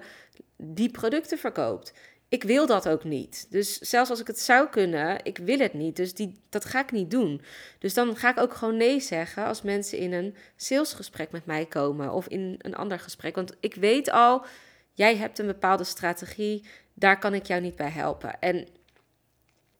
die 0.58 0.92
producten 0.92 1.38
verkoopt 1.38 1.94
ik 2.30 2.44
wil 2.44 2.66
dat 2.66 2.90
ook 2.90 3.04
niet. 3.04 3.48
Dus 3.50 3.78
zelfs 3.78 4.10
als 4.10 4.20
ik 4.20 4.28
het 4.28 4.40
zou 4.40 4.68
kunnen, 4.68 5.20
ik 5.24 5.38
wil 5.38 5.60
het 5.60 5.74
niet. 5.74 5.96
Dus 5.96 6.14
die, 6.14 6.40
dat 6.50 6.66
ga 6.66 6.80
ik 6.80 6.92
niet 6.92 7.12
doen. 7.12 7.42
Dus 7.80 7.94
dan 7.94 8.16
ga 8.16 8.30
ik 8.30 8.40
ook 8.40 8.54
gewoon 8.54 8.78
nee 8.78 9.00
zeggen 9.00 9.46
als 9.46 9.62
mensen 9.62 9.98
in 9.98 10.14
een 10.14 10.36
salesgesprek 10.56 11.32
met 11.32 11.46
mij 11.46 11.66
komen 11.66 12.14
of 12.14 12.28
in 12.28 12.56
een 12.58 12.76
ander 12.76 13.00
gesprek. 13.00 13.36
Want 13.36 13.56
ik 13.60 13.76
weet 13.76 14.10
al, 14.12 14.46
jij 14.94 15.16
hebt 15.16 15.40
een 15.40 15.46
bepaalde 15.46 15.84
strategie, 15.84 16.66
daar 16.94 17.20
kan 17.20 17.34
ik 17.34 17.46
jou 17.46 17.62
niet 17.62 17.76
bij 17.76 17.90
helpen. 17.90 18.40
En 18.40 18.68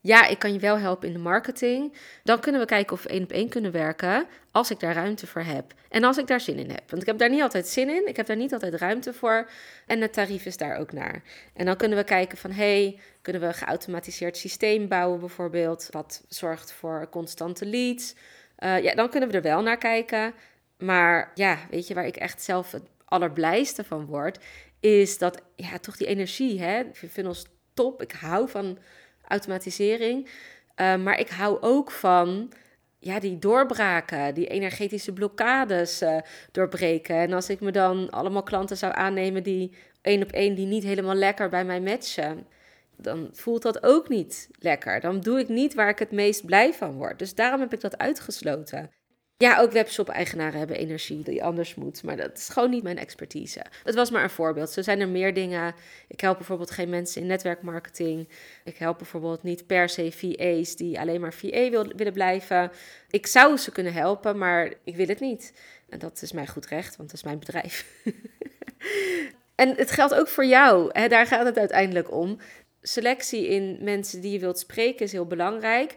ja, 0.02 0.28
ik 0.28 0.40
kan 0.40 0.54
je 0.54 0.60
wel 0.60 0.78
helpen 0.78 1.08
in 1.08 1.14
de 1.14 1.20
marketing. 1.20 1.94
Dan 2.24 2.40
kunnen 2.40 2.62
we 2.62 2.68
kijken 2.68 2.94
of 2.94 3.04
we 3.04 3.10
één 3.10 3.24
op 3.24 3.32
één 3.32 3.50
kunnen 3.50 3.72
werken 3.72 4.28
als 4.52 4.72
ik 4.72 4.80
daar 4.80 4.94
ruimte 4.94 5.28
voor 5.28 5.42
heb. 5.42 5.74
En 5.90 6.04
als 6.04 6.18
ik 6.18 6.28
daar 6.28 6.42
zin 6.42 6.60
in 6.60 6.70
heb. 6.70 6.90
Want 6.90 7.02
ik 7.02 7.08
heb 7.08 7.18
daar 7.18 7.30
niet 7.30 7.42
altijd 7.42 7.68
zin 7.68 7.90
in. 7.90 8.08
Ik 8.08 8.16
heb 8.16 8.26
daar 8.26 8.36
niet 8.36 8.54
altijd 8.54 8.74
ruimte 8.74 9.14
voor. 9.14 9.50
En 9.86 10.02
het 10.02 10.14
tarief 10.14 10.46
is 10.46 10.58
daar 10.58 10.78
ook 10.78 10.92
naar. 10.92 11.24
En 11.54 11.66
dan 11.66 11.78
kunnen 11.78 11.98
we 11.98 12.04
kijken 12.04 12.38
van, 12.38 12.52
hey, 12.52 13.00
kunnen 13.22 13.42
we 13.42 13.48
een 13.48 13.54
geautomatiseerd 13.54 14.38
systeem 14.38 14.88
bouwen 14.88 15.20
bijvoorbeeld. 15.20 15.88
Wat 15.92 16.24
zorgt 16.28 16.72
voor 16.72 17.08
constante 17.10 17.66
leads. 17.66 18.16
Uh, 18.60 18.84
ja, 18.84 18.96
dan 18.96 19.10
kunnen 19.10 19.30
we 19.30 19.36
er 19.36 19.42
wel 19.42 19.62
naar 19.62 19.78
kijken. 19.78 20.34
Maar 20.78 21.32
ja, 21.36 21.58
weet 21.70 21.88
je 21.88 21.94
waar 21.94 22.06
ik 22.06 22.18
echt 22.18 22.42
zelf 22.42 22.72
het 22.72 22.84
allerblijste 23.06 23.84
van 23.84 24.06
word? 24.06 24.40
Is 24.80 25.18
dat, 25.18 25.42
ja, 25.56 25.78
toch 25.78 25.98
die 25.98 26.08
energie, 26.08 26.62
hè. 26.62 26.80
Ik 26.80 27.12
vind 27.12 27.28
ons 27.28 27.46
top. 27.74 28.02
Ik 28.02 28.12
hou 28.12 28.50
van 28.50 28.78
automatisering. 29.30 30.30
Uh, 30.76 30.96
maar 30.96 31.20
ik 31.20 31.30
hou 31.30 31.62
ook 31.62 31.92
van 31.92 32.52
ja, 33.00 33.20
die 33.20 33.40
doorbraken, 33.40 34.34
die 34.34 34.48
energetische 34.48 35.14
blokkades 35.14 36.02
uh, 36.02 36.18
doorbreken. 36.52 37.16
En 37.16 37.34
als 37.34 37.50
ik 37.50 37.60
me 37.60 37.72
dan 37.72 38.10
allemaal 38.10 38.44
klanten 38.44 38.78
zou 38.78 38.94
aannemen 38.96 39.44
die 39.44 39.76
één 40.02 40.24
op 40.24 40.32
één 40.32 40.56
die 40.56 40.66
niet 40.66 40.84
helemaal 40.84 41.16
lekker 41.16 41.50
bij 41.50 41.66
mij 41.66 41.82
matchen, 41.82 42.48
dan 42.98 43.30
voelt 43.32 43.62
dat 43.62 43.84
ook 43.84 44.10
niet 44.10 44.50
lekker. 44.60 45.00
Dan 45.00 45.20
doe 45.20 45.40
ik 45.40 45.48
niet 45.48 45.74
waar 45.74 45.90
ik 45.90 46.00
het 46.00 46.12
meest 46.12 46.46
blij 46.46 46.74
van 46.74 46.94
word. 46.94 47.20
Dus 47.20 47.36
daarom 47.36 47.60
heb 47.60 47.74
ik 47.74 47.82
dat 47.82 47.98
uitgesloten. 47.98 48.99
Ja, 49.44 49.60
ook 49.60 49.72
webshop-eigenaren 49.72 50.58
hebben 50.58 50.78
energie 50.78 51.24
die 51.24 51.44
anders 51.44 51.76
moet. 51.76 52.04
Maar 52.04 52.18
dat 52.18 52.38
is 52.38 52.50
gewoon 52.50 52.70
niet 52.70 52.84
mijn 52.84 52.98
expertise. 52.98 53.66
Dat 53.84 53.96
was 53.96 54.12
maar 54.12 54.24
een 54.24 54.30
voorbeeld. 54.30 54.70
Zo 54.70 54.82
zijn 54.82 55.00
er 55.00 55.08
meer 55.08 55.34
dingen. 55.34 55.76
Ik 56.08 56.20
help 56.22 56.38
bijvoorbeeld 56.38 56.72
geen 56.72 56.90
mensen 56.90 57.22
in 57.22 57.28
netwerkmarketing. 57.28 58.30
Ik 58.64 58.78
help 58.78 58.98
bijvoorbeeld 58.98 59.44
niet 59.44 59.68
per 59.68 59.90
se 59.90 60.12
VA's 60.12 60.76
die 60.76 61.00
alleen 61.00 61.22
maar 61.22 61.34
VA 61.34 61.70
wil, 61.70 61.88
willen 61.96 62.14
blijven. 62.14 62.72
Ik 63.10 63.28
zou 63.28 63.58
ze 63.58 63.72
kunnen 63.72 63.94
helpen, 63.94 64.38
maar 64.38 64.74
ik 64.84 64.96
wil 64.96 65.08
het 65.08 65.20
niet. 65.20 65.54
En 65.90 66.00
dat 66.00 66.22
is 66.22 66.32
mijn 66.32 66.48
goed 66.48 66.66
recht, 66.66 66.96
want 66.96 67.10
dat 67.10 67.18
is 67.18 67.26
mijn 67.26 67.40
bedrijf. 67.40 67.86
en 69.56 69.76
het 69.76 69.92
geldt 69.92 70.14
ook 70.14 70.28
voor 70.28 70.46
jou. 70.46 70.90
Hè? 70.92 71.08
Daar 71.08 71.26
gaat 71.26 71.46
het 71.46 71.58
uiteindelijk 71.58 72.12
om. 72.12 72.38
Selectie 72.82 73.48
in 73.48 73.78
mensen 73.82 74.22
die 74.22 74.32
je 74.32 74.40
wilt 74.40 74.60
spreken 74.60 75.06
is 75.06 75.12
heel 75.12 75.28
belangrijk. 75.28 75.96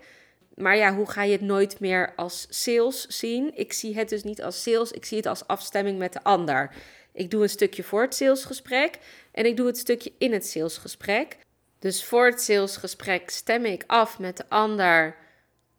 Maar 0.62 0.76
ja, 0.76 0.94
hoe 0.94 1.10
ga 1.10 1.22
je 1.22 1.32
het 1.32 1.40
nooit 1.40 1.80
meer 1.80 2.12
als 2.16 2.46
sales 2.48 3.06
zien? 3.06 3.50
Ik 3.54 3.72
zie 3.72 3.96
het 3.96 4.08
dus 4.08 4.22
niet 4.22 4.42
als 4.42 4.62
sales, 4.62 4.90
ik 4.90 5.04
zie 5.04 5.16
het 5.16 5.26
als 5.26 5.46
afstemming 5.46 5.98
met 5.98 6.12
de 6.12 6.22
ander. 6.22 6.74
Ik 7.12 7.30
doe 7.30 7.42
een 7.42 7.48
stukje 7.48 7.82
voor 7.82 8.02
het 8.02 8.14
salesgesprek 8.14 8.98
en 9.32 9.46
ik 9.46 9.56
doe 9.56 9.66
het 9.66 9.78
stukje 9.78 10.12
in 10.18 10.32
het 10.32 10.46
salesgesprek. 10.46 11.36
Dus 11.78 12.04
voor 12.04 12.26
het 12.26 12.42
salesgesprek 12.42 13.30
stem 13.30 13.64
ik 13.64 13.84
af 13.86 14.18
met 14.18 14.36
de 14.36 14.48
ander 14.48 15.16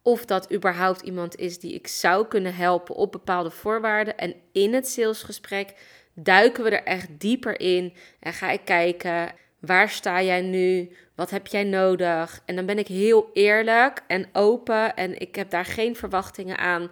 of 0.02 0.24
dat 0.24 0.52
überhaupt 0.52 1.00
iemand 1.00 1.36
is 1.36 1.58
die 1.58 1.74
ik 1.74 1.86
zou 1.86 2.26
kunnen 2.26 2.54
helpen 2.54 2.94
op 2.94 3.12
bepaalde 3.12 3.50
voorwaarden. 3.50 4.18
En 4.18 4.34
in 4.52 4.74
het 4.74 4.88
salesgesprek 4.88 5.74
duiken 6.14 6.64
we 6.64 6.70
er 6.70 6.84
echt 6.84 7.08
dieper 7.18 7.60
in 7.60 7.94
en 8.20 8.32
ga 8.32 8.50
ik 8.50 8.64
kijken 8.64 9.32
Waar 9.66 9.90
sta 9.90 10.22
jij 10.22 10.40
nu? 10.40 10.90
Wat 11.14 11.30
heb 11.30 11.46
jij 11.46 11.64
nodig? 11.64 12.42
En 12.44 12.56
dan 12.56 12.66
ben 12.66 12.78
ik 12.78 12.86
heel 12.86 13.30
eerlijk 13.32 14.02
en 14.06 14.28
open 14.32 14.96
en 14.96 15.20
ik 15.20 15.34
heb 15.34 15.50
daar 15.50 15.64
geen 15.64 15.96
verwachtingen 15.96 16.58
aan. 16.58 16.90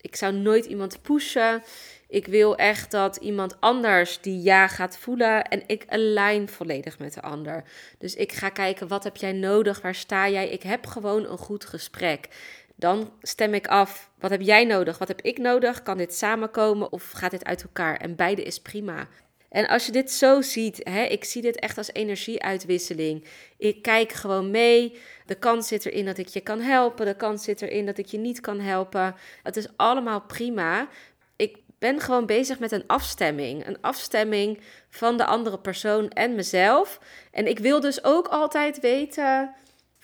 Ik 0.00 0.16
zou 0.16 0.32
nooit 0.32 0.64
iemand 0.64 1.02
pushen. 1.02 1.62
Ik 2.08 2.26
wil 2.26 2.56
echt 2.56 2.90
dat 2.90 3.16
iemand 3.16 3.60
anders 3.60 4.20
die 4.20 4.42
ja 4.42 4.68
gaat 4.68 4.98
voelen 4.98 5.44
en 5.44 5.62
ik 5.66 5.84
align 5.88 6.46
volledig 6.46 6.98
met 6.98 7.14
de 7.14 7.22
ander. 7.22 7.64
Dus 7.98 8.14
ik 8.14 8.32
ga 8.32 8.48
kijken 8.48 8.88
wat 8.88 9.04
heb 9.04 9.16
jij 9.16 9.32
nodig, 9.32 9.80
waar 9.80 9.94
sta 9.94 10.28
jij? 10.28 10.48
Ik 10.48 10.62
heb 10.62 10.86
gewoon 10.86 11.24
een 11.24 11.38
goed 11.38 11.64
gesprek. 11.64 12.28
Dan 12.76 13.12
stem 13.22 13.54
ik 13.54 13.66
af, 13.66 14.10
wat 14.18 14.30
heb 14.30 14.40
jij 14.40 14.64
nodig, 14.64 14.98
wat 14.98 15.08
heb 15.08 15.20
ik 15.20 15.38
nodig? 15.38 15.82
Kan 15.82 15.96
dit 15.96 16.14
samenkomen 16.14 16.92
of 16.92 17.10
gaat 17.10 17.30
dit 17.30 17.44
uit 17.44 17.62
elkaar? 17.62 17.96
En 17.96 18.16
beide 18.16 18.42
is 18.42 18.60
prima. 18.60 19.08
En 19.54 19.66
als 19.66 19.86
je 19.86 19.92
dit 19.92 20.10
zo 20.10 20.40
ziet, 20.40 20.80
hè, 20.82 21.02
ik 21.02 21.24
zie 21.24 21.42
dit 21.42 21.58
echt 21.58 21.78
als 21.78 21.92
energieuitwisseling. 21.92 23.24
Ik 23.58 23.82
kijk 23.82 24.12
gewoon 24.12 24.50
mee. 24.50 24.98
De 25.26 25.34
kans 25.34 25.68
zit 25.68 25.86
erin 25.86 26.04
dat 26.04 26.18
ik 26.18 26.28
je 26.28 26.40
kan 26.40 26.60
helpen. 26.60 27.06
De 27.06 27.16
kans 27.16 27.44
zit 27.44 27.62
erin 27.62 27.86
dat 27.86 27.98
ik 27.98 28.06
je 28.06 28.18
niet 28.18 28.40
kan 28.40 28.60
helpen. 28.60 29.14
Het 29.42 29.56
is 29.56 29.66
allemaal 29.76 30.20
prima. 30.20 30.88
Ik 31.36 31.56
ben 31.78 32.00
gewoon 32.00 32.26
bezig 32.26 32.58
met 32.58 32.72
een 32.72 32.86
afstemming. 32.86 33.66
Een 33.66 33.80
afstemming 33.80 34.60
van 34.90 35.16
de 35.16 35.24
andere 35.24 35.58
persoon 35.58 36.08
en 36.08 36.34
mezelf. 36.34 37.00
En 37.30 37.46
ik 37.46 37.58
wil 37.58 37.80
dus 37.80 38.04
ook 38.04 38.26
altijd 38.28 38.80
weten 38.80 39.54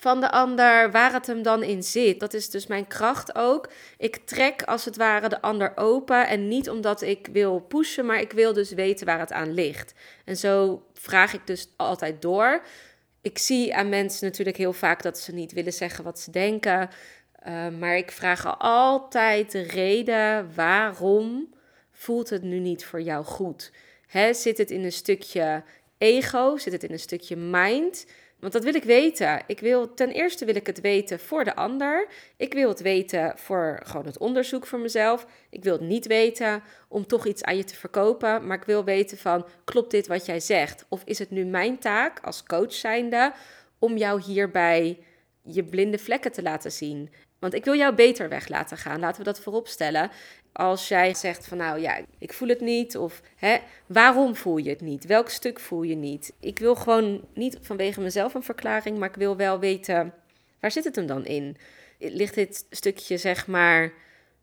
van 0.01 0.21
de 0.21 0.31
ander, 0.31 0.91
waar 0.91 1.13
het 1.13 1.27
hem 1.27 1.43
dan 1.43 1.63
in 1.63 1.83
zit. 1.83 2.21
Dat 2.21 2.35
is 2.35 2.51
dus 2.51 2.67
mijn 2.67 2.87
kracht 2.87 3.35
ook. 3.35 3.71
Ik 3.99 4.17
trek 4.17 4.63
als 4.63 4.85
het 4.85 4.97
ware 4.97 5.29
de 5.29 5.41
ander 5.41 5.73
open 5.77 6.29
en 6.29 6.49
niet 6.49 6.71
omdat 6.71 7.03
ik 7.03 7.29
wil 7.33 7.61
pushen, 7.61 8.07
maar 8.07 8.21
ik 8.21 8.33
wil 8.33 8.53
dus 8.53 8.71
weten 8.71 9.07
waar 9.07 9.19
het 9.19 9.33
aan 9.33 9.55
ligt. 9.55 9.95
En 10.25 10.37
zo 10.37 10.83
vraag 10.95 11.35
ik 11.35 11.47
dus 11.47 11.69
altijd 11.77 12.23
door. 12.23 12.63
Ik 13.21 13.39
zie 13.39 13.75
aan 13.75 13.89
mensen 13.89 14.27
natuurlijk 14.27 14.57
heel 14.57 14.73
vaak 14.73 15.03
dat 15.03 15.19
ze 15.19 15.33
niet 15.33 15.53
willen 15.53 15.73
zeggen 15.73 16.05
wat 16.05 16.21
ze 16.21 16.31
denken. 16.31 16.91
Uh, 17.47 17.69
maar 17.69 17.97
ik 17.97 18.11
vraag 18.11 18.59
altijd 18.59 19.53
de 19.53 19.63
reden 19.63 20.55
waarom 20.55 21.55
voelt 21.93 22.31
het 22.31 22.43
nu 22.43 22.59
niet 22.59 22.85
voor 22.85 23.01
jou 23.01 23.25
goed? 23.25 23.73
Hè, 24.07 24.35
zit 24.35 24.59
het 24.59 24.71
in 24.71 24.85
een 24.85 24.93
stukje 24.93 25.63
ego? 25.99 26.57
Zit 26.57 26.73
het 26.73 26.85
in 26.85 26.93
een 26.93 26.99
stukje 26.99 27.37
mind? 27.37 28.07
Want 28.41 28.53
dat 28.53 28.65
wil 28.65 28.75
ik 28.75 28.85
weten. 28.85 29.43
Ik 29.47 29.61
wil, 29.61 29.95
ten 29.95 30.11
eerste 30.11 30.45
wil 30.45 30.55
ik 30.55 30.67
het 30.67 30.81
weten 30.81 31.21
voor 31.21 31.45
de 31.45 31.55
ander. 31.55 32.09
Ik 32.37 32.53
wil 32.53 32.69
het 32.69 32.81
weten 32.81 33.33
voor 33.37 33.81
gewoon 33.85 34.07
het 34.07 34.19
onderzoek 34.19 34.67
voor 34.67 34.79
mezelf. 34.79 35.27
Ik 35.51 35.63
wil 35.63 35.73
het 35.73 35.83
niet 35.83 36.07
weten 36.07 36.63
om 36.89 37.07
toch 37.07 37.27
iets 37.27 37.43
aan 37.43 37.57
je 37.57 37.65
te 37.65 37.77
verkopen. 37.77 38.47
Maar 38.47 38.57
ik 38.57 38.65
wil 38.65 38.85
weten 38.85 39.19
van, 39.19 39.47
klopt 39.65 39.91
dit 39.91 40.07
wat 40.07 40.27
jij 40.27 40.41
zegt? 40.41 40.87
Of 40.89 41.03
is 41.05 41.19
het 41.19 41.31
nu 41.31 41.45
mijn 41.45 41.79
taak 41.79 42.21
als 42.21 42.43
coach 42.43 42.73
zijnde 42.73 43.33
om 43.79 43.97
jou 43.97 44.23
hierbij 44.23 44.99
je 45.43 45.65
blinde 45.65 45.99
vlekken 45.99 46.33
te 46.33 46.43
laten 46.43 46.73
zien? 46.73 47.11
Want 47.41 47.55
ik 47.55 47.65
wil 47.65 47.75
jou 47.75 47.95
beter 47.95 48.29
weg 48.29 48.49
laten 48.49 48.77
gaan. 48.77 49.01
Laten 49.01 49.19
we 49.19 49.25
dat 49.25 49.41
voorop 49.41 49.69
stellen 49.69 50.11
als 50.53 50.89
jij 50.89 51.15
zegt 51.15 51.47
van 51.47 51.59
nou 51.59 51.81
ja, 51.81 52.01
ik 52.19 52.33
voel 52.33 52.49
het 52.49 52.61
niet 52.61 52.97
of 52.97 53.21
hè, 53.37 53.59
waarom 53.87 54.37
voel 54.37 54.57
je 54.57 54.71
het 54.71 54.81
niet? 54.81 55.05
Welk 55.05 55.29
stuk 55.29 55.61
voel 55.61 55.83
je 55.83 55.95
niet? 55.95 56.33
Ik 56.41 56.59
wil 56.59 56.75
gewoon 56.75 57.25
niet 57.35 57.59
vanwege 57.61 58.01
mezelf 58.01 58.35
een 58.35 58.43
verklaring, 58.43 58.99
maar 58.99 59.09
ik 59.09 59.15
wil 59.15 59.37
wel 59.37 59.59
weten 59.59 60.15
waar 60.61 60.71
zit 60.71 60.85
het 60.85 60.97
hem 60.97 61.07
dan 61.07 61.25
in? 61.25 61.57
Ligt 61.99 62.35
dit 62.35 62.67
stukje 62.71 63.17
zeg 63.17 63.47
maar 63.47 63.93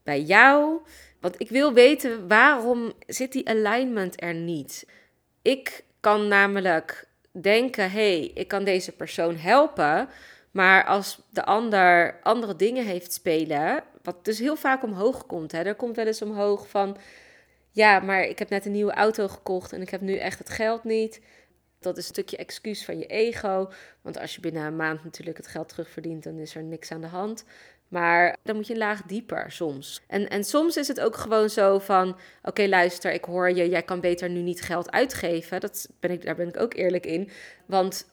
bij 0.03 0.21
jou? 0.21 0.79
Want 1.19 1.35
ik 1.37 1.49
wil 1.49 1.73
weten 1.73 2.27
waarom 2.27 2.93
zit 3.07 3.31
die 3.31 3.49
alignment 3.49 4.21
er 4.21 4.33
niet? 4.33 4.85
Ik 5.41 5.83
kan 5.99 6.27
namelijk 6.27 7.07
denken, 7.31 7.91
hé, 7.91 8.17
hey, 8.19 8.31
ik 8.33 8.47
kan 8.47 8.63
deze 8.63 8.91
persoon 8.91 9.35
helpen, 9.35 10.09
maar 10.57 10.85
als 10.85 11.19
de 11.29 11.45
ander 11.45 12.19
andere 12.23 12.55
dingen 12.55 12.85
heeft 12.85 13.13
spelen, 13.13 13.83
wat 14.01 14.25
dus 14.25 14.39
heel 14.39 14.55
vaak 14.55 14.83
omhoog 14.83 15.25
komt. 15.25 15.51
Hè. 15.51 15.61
Er 15.61 15.75
komt 15.75 15.95
wel 15.95 16.05
eens 16.05 16.21
omhoog 16.21 16.69
van, 16.69 16.97
ja, 17.71 17.99
maar 17.99 18.23
ik 18.23 18.39
heb 18.39 18.49
net 18.49 18.65
een 18.65 18.71
nieuwe 18.71 18.93
auto 18.93 19.27
gekocht 19.27 19.73
en 19.73 19.81
ik 19.81 19.89
heb 19.89 20.01
nu 20.01 20.17
echt 20.17 20.39
het 20.39 20.49
geld 20.49 20.83
niet. 20.83 21.21
Dat 21.79 21.97
is 21.97 22.03
een 22.03 22.13
stukje 22.13 22.37
excuus 22.37 22.85
van 22.85 22.99
je 22.99 23.05
ego. 23.05 23.69
Want 24.01 24.19
als 24.19 24.35
je 24.35 24.41
binnen 24.41 24.63
een 24.63 24.75
maand 24.75 25.03
natuurlijk 25.03 25.37
het 25.37 25.47
geld 25.47 25.69
terugverdient, 25.69 26.23
dan 26.23 26.37
is 26.37 26.55
er 26.55 26.63
niks 26.63 26.91
aan 26.91 27.01
de 27.01 27.07
hand. 27.07 27.43
Maar 27.87 28.37
dan 28.43 28.55
moet 28.55 28.67
je 28.67 28.73
een 28.73 28.79
laag 28.79 29.01
dieper 29.01 29.51
soms. 29.51 30.01
En, 30.07 30.29
en 30.29 30.43
soms 30.43 30.77
is 30.77 30.87
het 30.87 30.99
ook 30.99 31.15
gewoon 31.15 31.49
zo 31.49 31.79
van: 31.79 32.17
oké, 32.43 32.67
luister, 32.67 33.11
ik 33.11 33.25
hoor 33.25 33.49
je, 33.49 33.69
jij 33.69 33.83
kan 33.83 33.99
beter 33.99 34.29
nu 34.29 34.41
niet 34.41 34.61
geld 34.61 34.91
uitgeven. 34.91 35.59
Dat 35.59 35.89
ben 35.99 36.11
ik, 36.11 36.25
daar 36.25 36.35
ben 36.35 36.47
ik 36.47 36.59
ook 36.59 36.73
eerlijk 36.73 37.05
in. 37.05 37.29
Want 37.65 38.05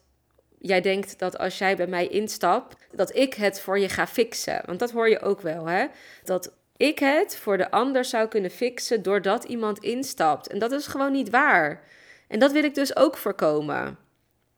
jij 0.65 0.81
denkt 0.81 1.19
dat 1.19 1.37
als 1.37 1.57
jij 1.57 1.75
bij 1.75 1.87
mij 1.87 2.07
instapt, 2.07 2.75
dat 2.91 3.15
ik 3.15 3.33
het 3.33 3.59
voor 3.59 3.79
je 3.79 3.89
ga 3.89 4.07
fixen. 4.07 4.61
Want 4.65 4.79
dat 4.79 4.91
hoor 4.91 5.09
je 5.09 5.19
ook 5.19 5.41
wel, 5.41 5.65
hè? 5.65 5.85
Dat 6.23 6.53
ik 6.77 6.99
het 6.99 7.35
voor 7.35 7.57
de 7.57 7.71
ander 7.71 8.05
zou 8.05 8.27
kunnen 8.27 8.51
fixen 8.51 9.03
doordat 9.03 9.43
iemand 9.43 9.79
instapt. 9.79 10.47
En 10.47 10.59
dat 10.59 10.71
is 10.71 10.87
gewoon 10.87 11.11
niet 11.11 11.29
waar. 11.29 11.83
En 12.27 12.39
dat 12.39 12.51
wil 12.51 12.63
ik 12.63 12.75
dus 12.75 12.95
ook 12.95 13.17
voorkomen. 13.17 13.97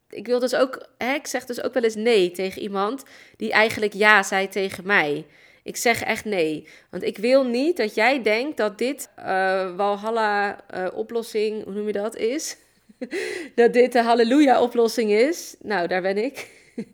Ik 0.09 0.27
wil 0.27 0.39
dus 0.39 0.55
ook, 0.55 0.87
hè, 0.97 1.13
ik 1.13 1.27
zeg 1.27 1.45
dus 1.45 1.61
ook 1.61 1.73
wel 1.73 1.83
eens 1.83 1.95
nee 1.95 2.31
tegen 2.31 2.61
iemand 2.61 3.03
die 3.37 3.51
eigenlijk 3.51 3.93
ja 3.93 4.23
zei 4.23 4.47
tegen 4.47 4.85
mij. 4.85 5.25
Ik 5.63 5.77
zeg 5.77 6.03
echt 6.03 6.25
nee. 6.25 6.67
Want 6.89 7.03
ik 7.03 7.17
wil 7.17 7.43
niet 7.43 7.77
dat 7.77 7.95
jij 7.95 8.21
denkt 8.21 8.57
dat 8.57 8.77
dit 8.77 9.09
uh, 9.19 9.75
Walhalla-oplossing, 9.75 11.57
uh, 11.57 11.63
hoe 11.63 11.73
noem 11.73 11.87
je 11.87 11.93
dat, 11.93 12.15
is. 12.15 12.57
dat 13.55 13.73
dit 13.73 13.91
de 13.91 14.01
halleluja-oplossing 14.01 15.11
is. 15.11 15.55
Nou, 15.59 15.87
daar 15.87 16.01
ben 16.01 16.17
ik. 16.17 16.49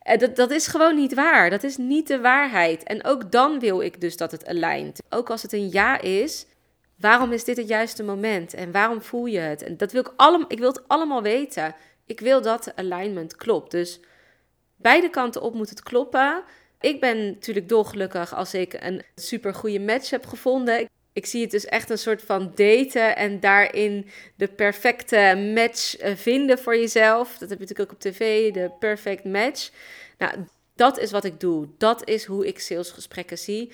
En 0.00 0.18
dat, 0.18 0.36
dat 0.36 0.50
is 0.50 0.66
gewoon 0.66 0.94
niet 0.94 1.14
waar. 1.14 1.50
Dat 1.50 1.62
is 1.62 1.76
niet 1.76 2.06
de 2.08 2.20
waarheid. 2.20 2.82
En 2.82 3.04
ook 3.04 3.32
dan 3.32 3.58
wil 3.58 3.80
ik 3.80 4.00
dus 4.00 4.16
dat 4.16 4.30
het 4.30 4.46
alignt. 4.46 5.00
Ook 5.08 5.30
als 5.30 5.42
het 5.42 5.52
een 5.52 5.70
ja 5.70 6.00
is, 6.00 6.46
waarom 6.98 7.32
is 7.32 7.44
dit 7.44 7.56
het 7.56 7.68
juiste 7.68 8.02
moment? 8.02 8.54
En 8.54 8.72
waarom 8.72 9.02
voel 9.02 9.26
je 9.26 9.38
het? 9.38 9.62
En 9.62 9.76
dat 9.76 9.92
wil 9.92 10.00
ik 10.00 10.12
allemaal, 10.16 10.50
ik 10.50 10.58
wil 10.58 10.68
het 10.68 10.88
allemaal 10.88 11.22
weten. 11.22 11.74
Ik 12.06 12.20
wil 12.20 12.42
dat 12.42 12.64
de 12.64 12.76
alignment 12.76 13.36
klopt. 13.36 13.70
Dus 13.70 14.00
beide 14.76 15.10
kanten 15.10 15.42
op 15.42 15.54
moet 15.54 15.70
het 15.70 15.82
kloppen. 15.82 16.42
Ik 16.80 17.00
ben 17.00 17.26
natuurlijk 17.26 17.68
dolgelukkig 17.68 18.34
als 18.34 18.54
ik 18.54 18.76
een 18.80 19.02
super 19.14 19.54
goede 19.54 19.80
match 19.80 20.10
heb 20.10 20.26
gevonden 20.26 20.88
ik 21.12 21.26
zie 21.26 21.42
het 21.42 21.50
dus 21.50 21.64
echt 21.64 21.90
een 21.90 21.98
soort 21.98 22.22
van 22.22 22.52
daten 22.54 23.16
en 23.16 23.40
daarin 23.40 24.06
de 24.36 24.48
perfecte 24.48 25.52
match 25.54 25.96
eh, 25.96 26.16
vinden 26.16 26.58
voor 26.58 26.76
jezelf. 26.76 27.28
Dat 27.38 27.48
heb 27.48 27.58
je 27.58 27.64
natuurlijk 27.64 27.90
ook 27.90 27.92
op 27.92 28.00
tv, 28.00 28.52
de 28.52 28.70
perfect 28.78 29.24
match. 29.24 29.70
Nou, 30.18 30.44
dat 30.74 30.98
is 30.98 31.10
wat 31.10 31.24
ik 31.24 31.40
doe. 31.40 31.68
Dat 31.78 32.08
is 32.08 32.24
hoe 32.24 32.46
ik 32.46 32.60
salesgesprekken 32.60 33.38
zie. 33.38 33.72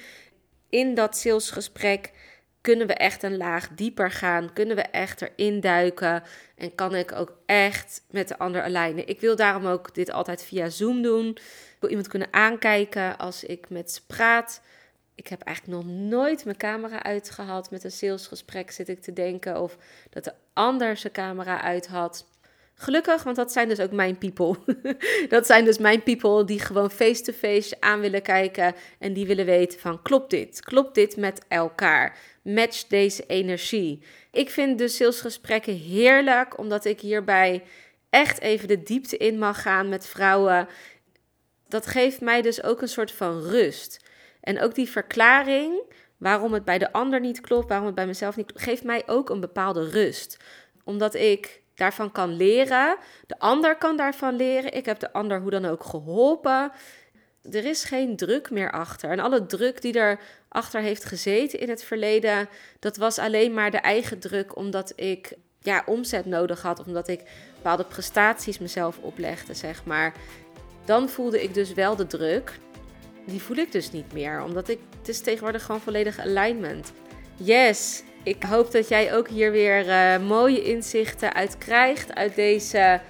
In 0.68 0.94
dat 0.94 1.16
salesgesprek 1.16 2.12
kunnen 2.60 2.86
we 2.86 2.94
echt 2.94 3.22
een 3.22 3.36
laag 3.36 3.68
dieper 3.68 4.10
gaan, 4.10 4.52
kunnen 4.52 4.76
we 4.76 4.82
echt 4.82 5.22
erin 5.22 5.60
duiken 5.60 6.22
en 6.56 6.74
kan 6.74 6.94
ik 6.94 7.12
ook 7.12 7.36
echt 7.46 8.04
met 8.10 8.28
de 8.28 8.38
ander 8.38 8.62
alignen. 8.62 9.08
Ik 9.08 9.20
wil 9.20 9.36
daarom 9.36 9.66
ook 9.66 9.94
dit 9.94 10.10
altijd 10.10 10.42
via 10.42 10.68
Zoom 10.68 11.02
doen. 11.02 11.28
Ik 11.28 11.76
wil 11.80 11.90
iemand 11.90 12.08
kunnen 12.08 12.28
aankijken 12.30 13.18
als 13.18 13.44
ik 13.44 13.68
met 13.68 13.90
ze 13.90 14.00
praat 14.06 14.62
ik 15.16 15.28
heb 15.28 15.42
eigenlijk 15.42 15.78
nog 15.78 15.94
nooit 15.94 16.44
mijn 16.44 16.56
camera 16.56 17.02
uitgehad. 17.02 17.70
Met 17.70 17.84
een 17.84 17.92
salesgesprek 17.92 18.70
zit 18.70 18.88
ik 18.88 19.02
te 19.02 19.12
denken. 19.12 19.60
Of 19.60 19.76
dat 20.10 20.24
de 20.24 20.32
ander 20.52 20.96
zijn 20.96 21.12
camera 21.12 21.60
uit 21.62 21.86
had. 21.86 22.26
Gelukkig, 22.74 23.22
want 23.22 23.36
dat 23.36 23.52
zijn 23.52 23.68
dus 23.68 23.80
ook 23.80 23.92
mijn 23.92 24.18
people. 24.18 24.56
dat 25.28 25.46
zijn 25.46 25.64
dus 25.64 25.78
mijn 25.78 26.02
people 26.02 26.44
die 26.44 26.60
gewoon 26.60 26.90
face-to-face 26.90 27.76
aan 27.80 28.00
willen 28.00 28.22
kijken. 28.22 28.74
En 28.98 29.12
die 29.12 29.26
willen 29.26 29.46
weten 29.46 29.78
van, 29.80 30.02
klopt 30.02 30.30
dit? 30.30 30.60
Klopt 30.60 30.94
dit 30.94 31.16
met 31.16 31.44
elkaar? 31.48 32.18
Match 32.42 32.86
deze 32.86 33.26
energie? 33.26 34.02
Ik 34.32 34.50
vind 34.50 34.78
de 34.78 34.88
salesgesprekken 34.88 35.76
heerlijk, 35.76 36.58
omdat 36.58 36.84
ik 36.84 37.00
hierbij 37.00 37.62
echt 38.10 38.40
even 38.40 38.68
de 38.68 38.82
diepte 38.82 39.16
in 39.16 39.38
mag 39.38 39.62
gaan 39.62 39.88
met 39.88 40.06
vrouwen. 40.06 40.68
Dat 41.68 41.86
geeft 41.86 42.20
mij 42.20 42.42
dus 42.42 42.62
ook 42.62 42.82
een 42.82 42.88
soort 42.88 43.12
van 43.12 43.40
rust. 43.42 44.04
En 44.46 44.60
ook 44.60 44.74
die 44.74 44.90
verklaring 44.90 45.82
waarom 46.16 46.52
het 46.52 46.64
bij 46.64 46.78
de 46.78 46.92
ander 46.92 47.20
niet 47.20 47.40
klopt, 47.40 47.68
waarom 47.68 47.86
het 47.86 47.94
bij 47.94 48.06
mezelf 48.06 48.36
niet 48.36 48.46
klopt, 48.46 48.62
geeft 48.62 48.84
mij 48.84 49.02
ook 49.06 49.30
een 49.30 49.40
bepaalde 49.40 49.88
rust. 49.88 50.36
Omdat 50.84 51.14
ik 51.14 51.62
daarvan 51.74 52.12
kan 52.12 52.36
leren. 52.36 52.96
De 53.26 53.38
ander 53.38 53.76
kan 53.76 53.96
daarvan 53.96 54.36
leren. 54.36 54.72
Ik 54.72 54.86
heb 54.86 54.98
de 54.98 55.12
ander 55.12 55.40
hoe 55.40 55.50
dan 55.50 55.64
ook 55.64 55.84
geholpen. 55.84 56.72
Er 57.50 57.64
is 57.64 57.84
geen 57.84 58.16
druk 58.16 58.50
meer 58.50 58.72
achter. 58.72 59.10
En 59.10 59.20
alle 59.20 59.46
druk 59.46 59.82
die 59.82 59.98
er 59.98 60.20
achter 60.48 60.80
heeft 60.80 61.04
gezeten 61.04 61.60
in 61.60 61.68
het 61.68 61.84
verleden, 61.84 62.48
dat 62.78 62.96
was 62.96 63.18
alleen 63.18 63.54
maar 63.54 63.70
de 63.70 63.78
eigen 63.78 64.18
druk 64.18 64.56
omdat 64.56 64.92
ik 64.96 65.32
ja, 65.60 65.82
omzet 65.86 66.26
nodig 66.26 66.62
had, 66.62 66.86
omdat 66.86 67.08
ik 67.08 67.22
bepaalde 67.54 67.84
prestaties 67.84 68.58
mezelf 68.58 68.98
oplegde, 68.98 69.54
zeg 69.54 69.84
maar. 69.84 70.14
Dan 70.84 71.08
voelde 71.08 71.42
ik 71.42 71.54
dus 71.54 71.74
wel 71.74 71.96
de 71.96 72.06
druk 72.06 72.58
die 73.26 73.42
voel 73.42 73.56
ik 73.56 73.72
dus 73.72 73.92
niet 73.92 74.12
meer. 74.12 74.42
Omdat 74.42 74.68
ik, 74.68 74.78
het 74.98 75.08
is 75.08 75.20
tegenwoordig 75.20 75.64
gewoon 75.64 75.80
volledig 75.80 76.18
alignment. 76.18 76.92
Yes, 77.36 78.02
ik 78.22 78.42
hoop 78.42 78.72
dat 78.72 78.88
jij 78.88 79.14
ook 79.14 79.28
hier 79.28 79.50
weer 79.50 79.86
uh, 79.86 80.26
mooie 80.28 80.62
inzichten 80.62 81.34
uit 81.34 81.58
krijgt 81.58 82.14
uit 82.14 82.34
deze 82.34 83.00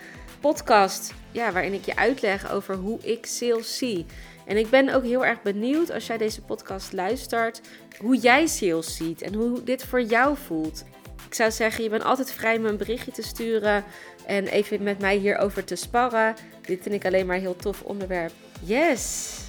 podcast. 0.41 1.15
Ja, 1.31 1.53
waarin 1.53 1.73
ik 1.73 1.85
je 1.85 1.97
uitleg 1.97 2.53
over 2.53 2.75
hoe 2.75 2.99
ik 3.03 3.27
sales 3.27 3.79
zie. 3.79 4.07
En 4.47 4.57
ik 4.57 4.71
ben 4.71 4.95
ook 4.95 5.05
heel 5.05 5.25
erg 5.25 5.43
benieuwd 5.43 5.93
als 5.93 6.07
jij 6.07 6.19
deze 6.19 6.43
podcast 6.43 6.93
luistert, 6.93 7.61
hoe 7.99 8.17
jij 8.17 8.47
sales 8.47 8.97
ziet 8.97 9.23
en 9.23 9.35
hoe 9.35 9.63
dit 9.63 9.85
voor 9.85 10.03
jou 10.03 10.37
voelt. 10.47 10.85
Ik 11.27 11.35
zou 11.35 11.51
zeggen, 11.51 11.85
je 11.85 11.91
bent 11.91 12.05
altijd 12.05 12.33
vrij 12.33 12.59
me 12.59 12.69
een 12.69 12.77
berichtje 12.77 13.13
te 13.13 13.23
sturen 13.23 13.85
en 14.27 14.47
even 14.47 14.83
met 14.83 15.01
mij 15.01 15.17
hierover 15.17 15.65
te 15.65 15.77
sparren. 15.77 16.35
Dit 16.63 16.83
vind 16.83 16.95
ik 16.95 17.05
alleen 17.05 17.27
maar 17.27 17.37
een 17.37 17.43
heel 17.43 17.57
tof 17.57 17.83
onderwerp. 17.83 18.33
Yes! 18.63 19.46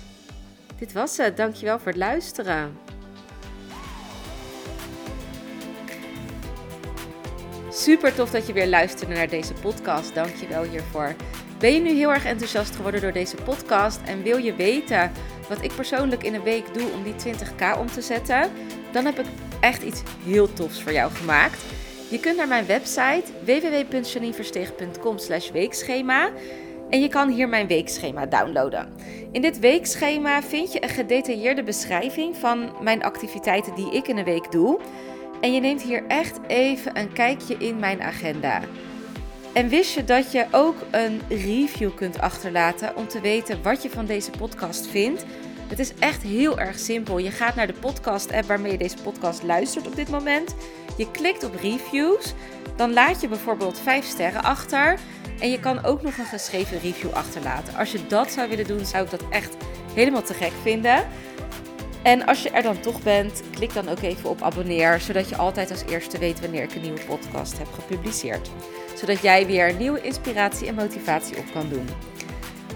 Dit 0.79 0.93
was 0.93 1.17
het. 1.17 1.37
Dankjewel 1.37 1.77
voor 1.77 1.87
het 1.87 1.97
luisteren. 1.97 2.77
Super 7.71 8.15
tof 8.15 8.31
dat 8.31 8.47
je 8.47 8.53
weer 8.53 8.67
luisterde 8.67 9.13
naar 9.13 9.29
deze 9.29 9.53
podcast. 9.53 10.15
Dankjewel 10.15 10.63
hiervoor. 10.63 11.15
Ben 11.59 11.73
je 11.73 11.79
nu 11.79 11.89
heel 11.89 12.13
erg 12.13 12.25
enthousiast 12.25 12.75
geworden 12.75 13.01
door 13.01 13.11
deze 13.11 13.35
podcast 13.35 13.99
en 14.05 14.23
wil 14.23 14.37
je 14.37 14.55
weten 14.55 15.11
wat 15.49 15.63
ik 15.63 15.75
persoonlijk 15.75 16.23
in 16.23 16.33
een 16.33 16.43
week 16.43 16.73
doe 16.73 16.91
om 16.91 17.03
die 17.03 17.13
20k 17.13 17.79
om 17.79 17.87
te 17.87 18.01
zetten? 18.01 18.51
Dan 18.91 19.05
heb 19.05 19.19
ik 19.19 19.25
echt 19.59 19.83
iets 19.83 20.01
heel 20.23 20.53
tofs 20.53 20.83
voor 20.83 20.91
jou 20.91 21.11
gemaakt. 21.11 21.61
Je 22.09 22.19
kunt 22.19 22.37
naar 22.37 22.47
mijn 22.47 22.65
website 22.65 23.23
www.janineversteeg.com 23.45 25.17
weekschema 25.53 26.29
en 26.89 27.01
je 27.01 27.07
kan 27.07 27.29
hier 27.29 27.49
mijn 27.49 27.67
weekschema 27.67 28.25
downloaden. 28.25 28.93
In 29.31 29.41
dit 29.41 29.59
weekschema 29.59 30.43
vind 30.43 30.73
je 30.73 30.83
een 30.83 30.89
gedetailleerde 30.89 31.63
beschrijving 31.63 32.35
van 32.35 32.71
mijn 32.81 33.03
activiteiten 33.03 33.75
die 33.75 33.91
ik 33.91 34.07
in 34.07 34.17
een 34.17 34.23
week 34.23 34.51
doe. 34.51 34.79
En 35.41 35.53
je 35.53 35.59
neemt 35.59 35.81
hier 35.81 36.03
echt 36.07 36.39
even 36.47 36.99
een 36.99 37.13
kijkje 37.13 37.57
in 37.57 37.79
mijn 37.79 38.01
agenda. 38.01 38.61
En 39.53 39.69
wist 39.69 39.93
je 39.93 40.03
dat 40.03 40.31
je 40.31 40.45
ook 40.51 40.75
een 40.91 41.21
review 41.29 41.95
kunt 41.95 42.19
achterlaten 42.19 42.95
om 42.95 43.07
te 43.07 43.21
weten 43.21 43.63
wat 43.63 43.83
je 43.83 43.89
van 43.89 44.05
deze 44.05 44.31
podcast 44.31 44.87
vindt? 44.87 45.25
Het 45.67 45.79
is 45.79 45.93
echt 45.99 46.23
heel 46.23 46.59
erg 46.59 46.79
simpel. 46.79 47.17
Je 47.17 47.31
gaat 47.31 47.55
naar 47.55 47.67
de 47.67 47.73
podcast-app 47.73 48.47
waarmee 48.47 48.71
je 48.71 48.77
deze 48.77 48.97
podcast 49.03 49.43
luistert 49.43 49.87
op 49.87 49.95
dit 49.95 50.09
moment. 50.09 50.55
Je 50.97 51.11
klikt 51.11 51.43
op 51.43 51.55
reviews. 51.61 52.33
Dan 52.75 52.93
laat 52.93 53.21
je 53.21 53.27
bijvoorbeeld 53.27 53.79
5 53.79 54.05
sterren 54.05 54.43
achter. 54.43 54.99
En 55.39 55.49
je 55.49 55.59
kan 55.59 55.83
ook 55.83 56.01
nog 56.01 56.17
een 56.17 56.25
geschreven 56.25 56.79
review 56.79 57.11
achterlaten. 57.11 57.75
Als 57.75 57.91
je 57.91 58.07
dat 58.07 58.31
zou 58.31 58.49
willen 58.49 58.67
doen, 58.67 58.85
zou 58.85 59.03
ik 59.03 59.09
dat 59.09 59.23
echt 59.29 59.55
helemaal 59.93 60.23
te 60.23 60.33
gek 60.33 60.51
vinden. 60.61 61.07
En 62.03 62.25
als 62.25 62.43
je 62.43 62.49
er 62.49 62.63
dan 62.63 62.79
toch 62.79 63.01
bent, 63.03 63.41
klik 63.51 63.73
dan 63.73 63.89
ook 63.89 64.01
even 64.01 64.29
op 64.29 64.41
abonneer, 64.41 64.99
zodat 64.99 65.29
je 65.29 65.37
altijd 65.37 65.71
als 65.71 65.83
eerste 65.89 66.17
weet 66.17 66.39
wanneer 66.39 66.63
ik 66.63 66.75
een 66.75 66.81
nieuwe 66.81 67.05
podcast 67.05 67.57
heb 67.57 67.67
gepubliceerd. 67.73 68.49
Zodat 68.95 69.21
jij 69.21 69.45
weer 69.45 69.73
nieuwe 69.73 70.01
inspiratie 70.01 70.67
en 70.67 70.75
motivatie 70.75 71.37
op 71.37 71.45
kan 71.53 71.69
doen. 71.69 71.89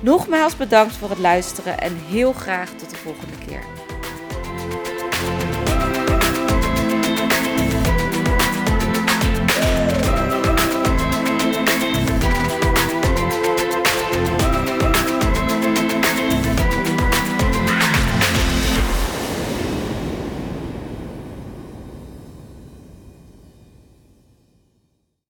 Nogmaals 0.01 0.57
bedankt 0.57 0.95
voor 0.95 1.09
het 1.09 1.19
luisteren 1.19 1.79
en 1.79 1.97
heel 2.09 2.33
graag 2.33 2.69
tot 2.69 2.89
de 2.89 2.95
volgende 2.95 3.37
keer. 3.47 3.80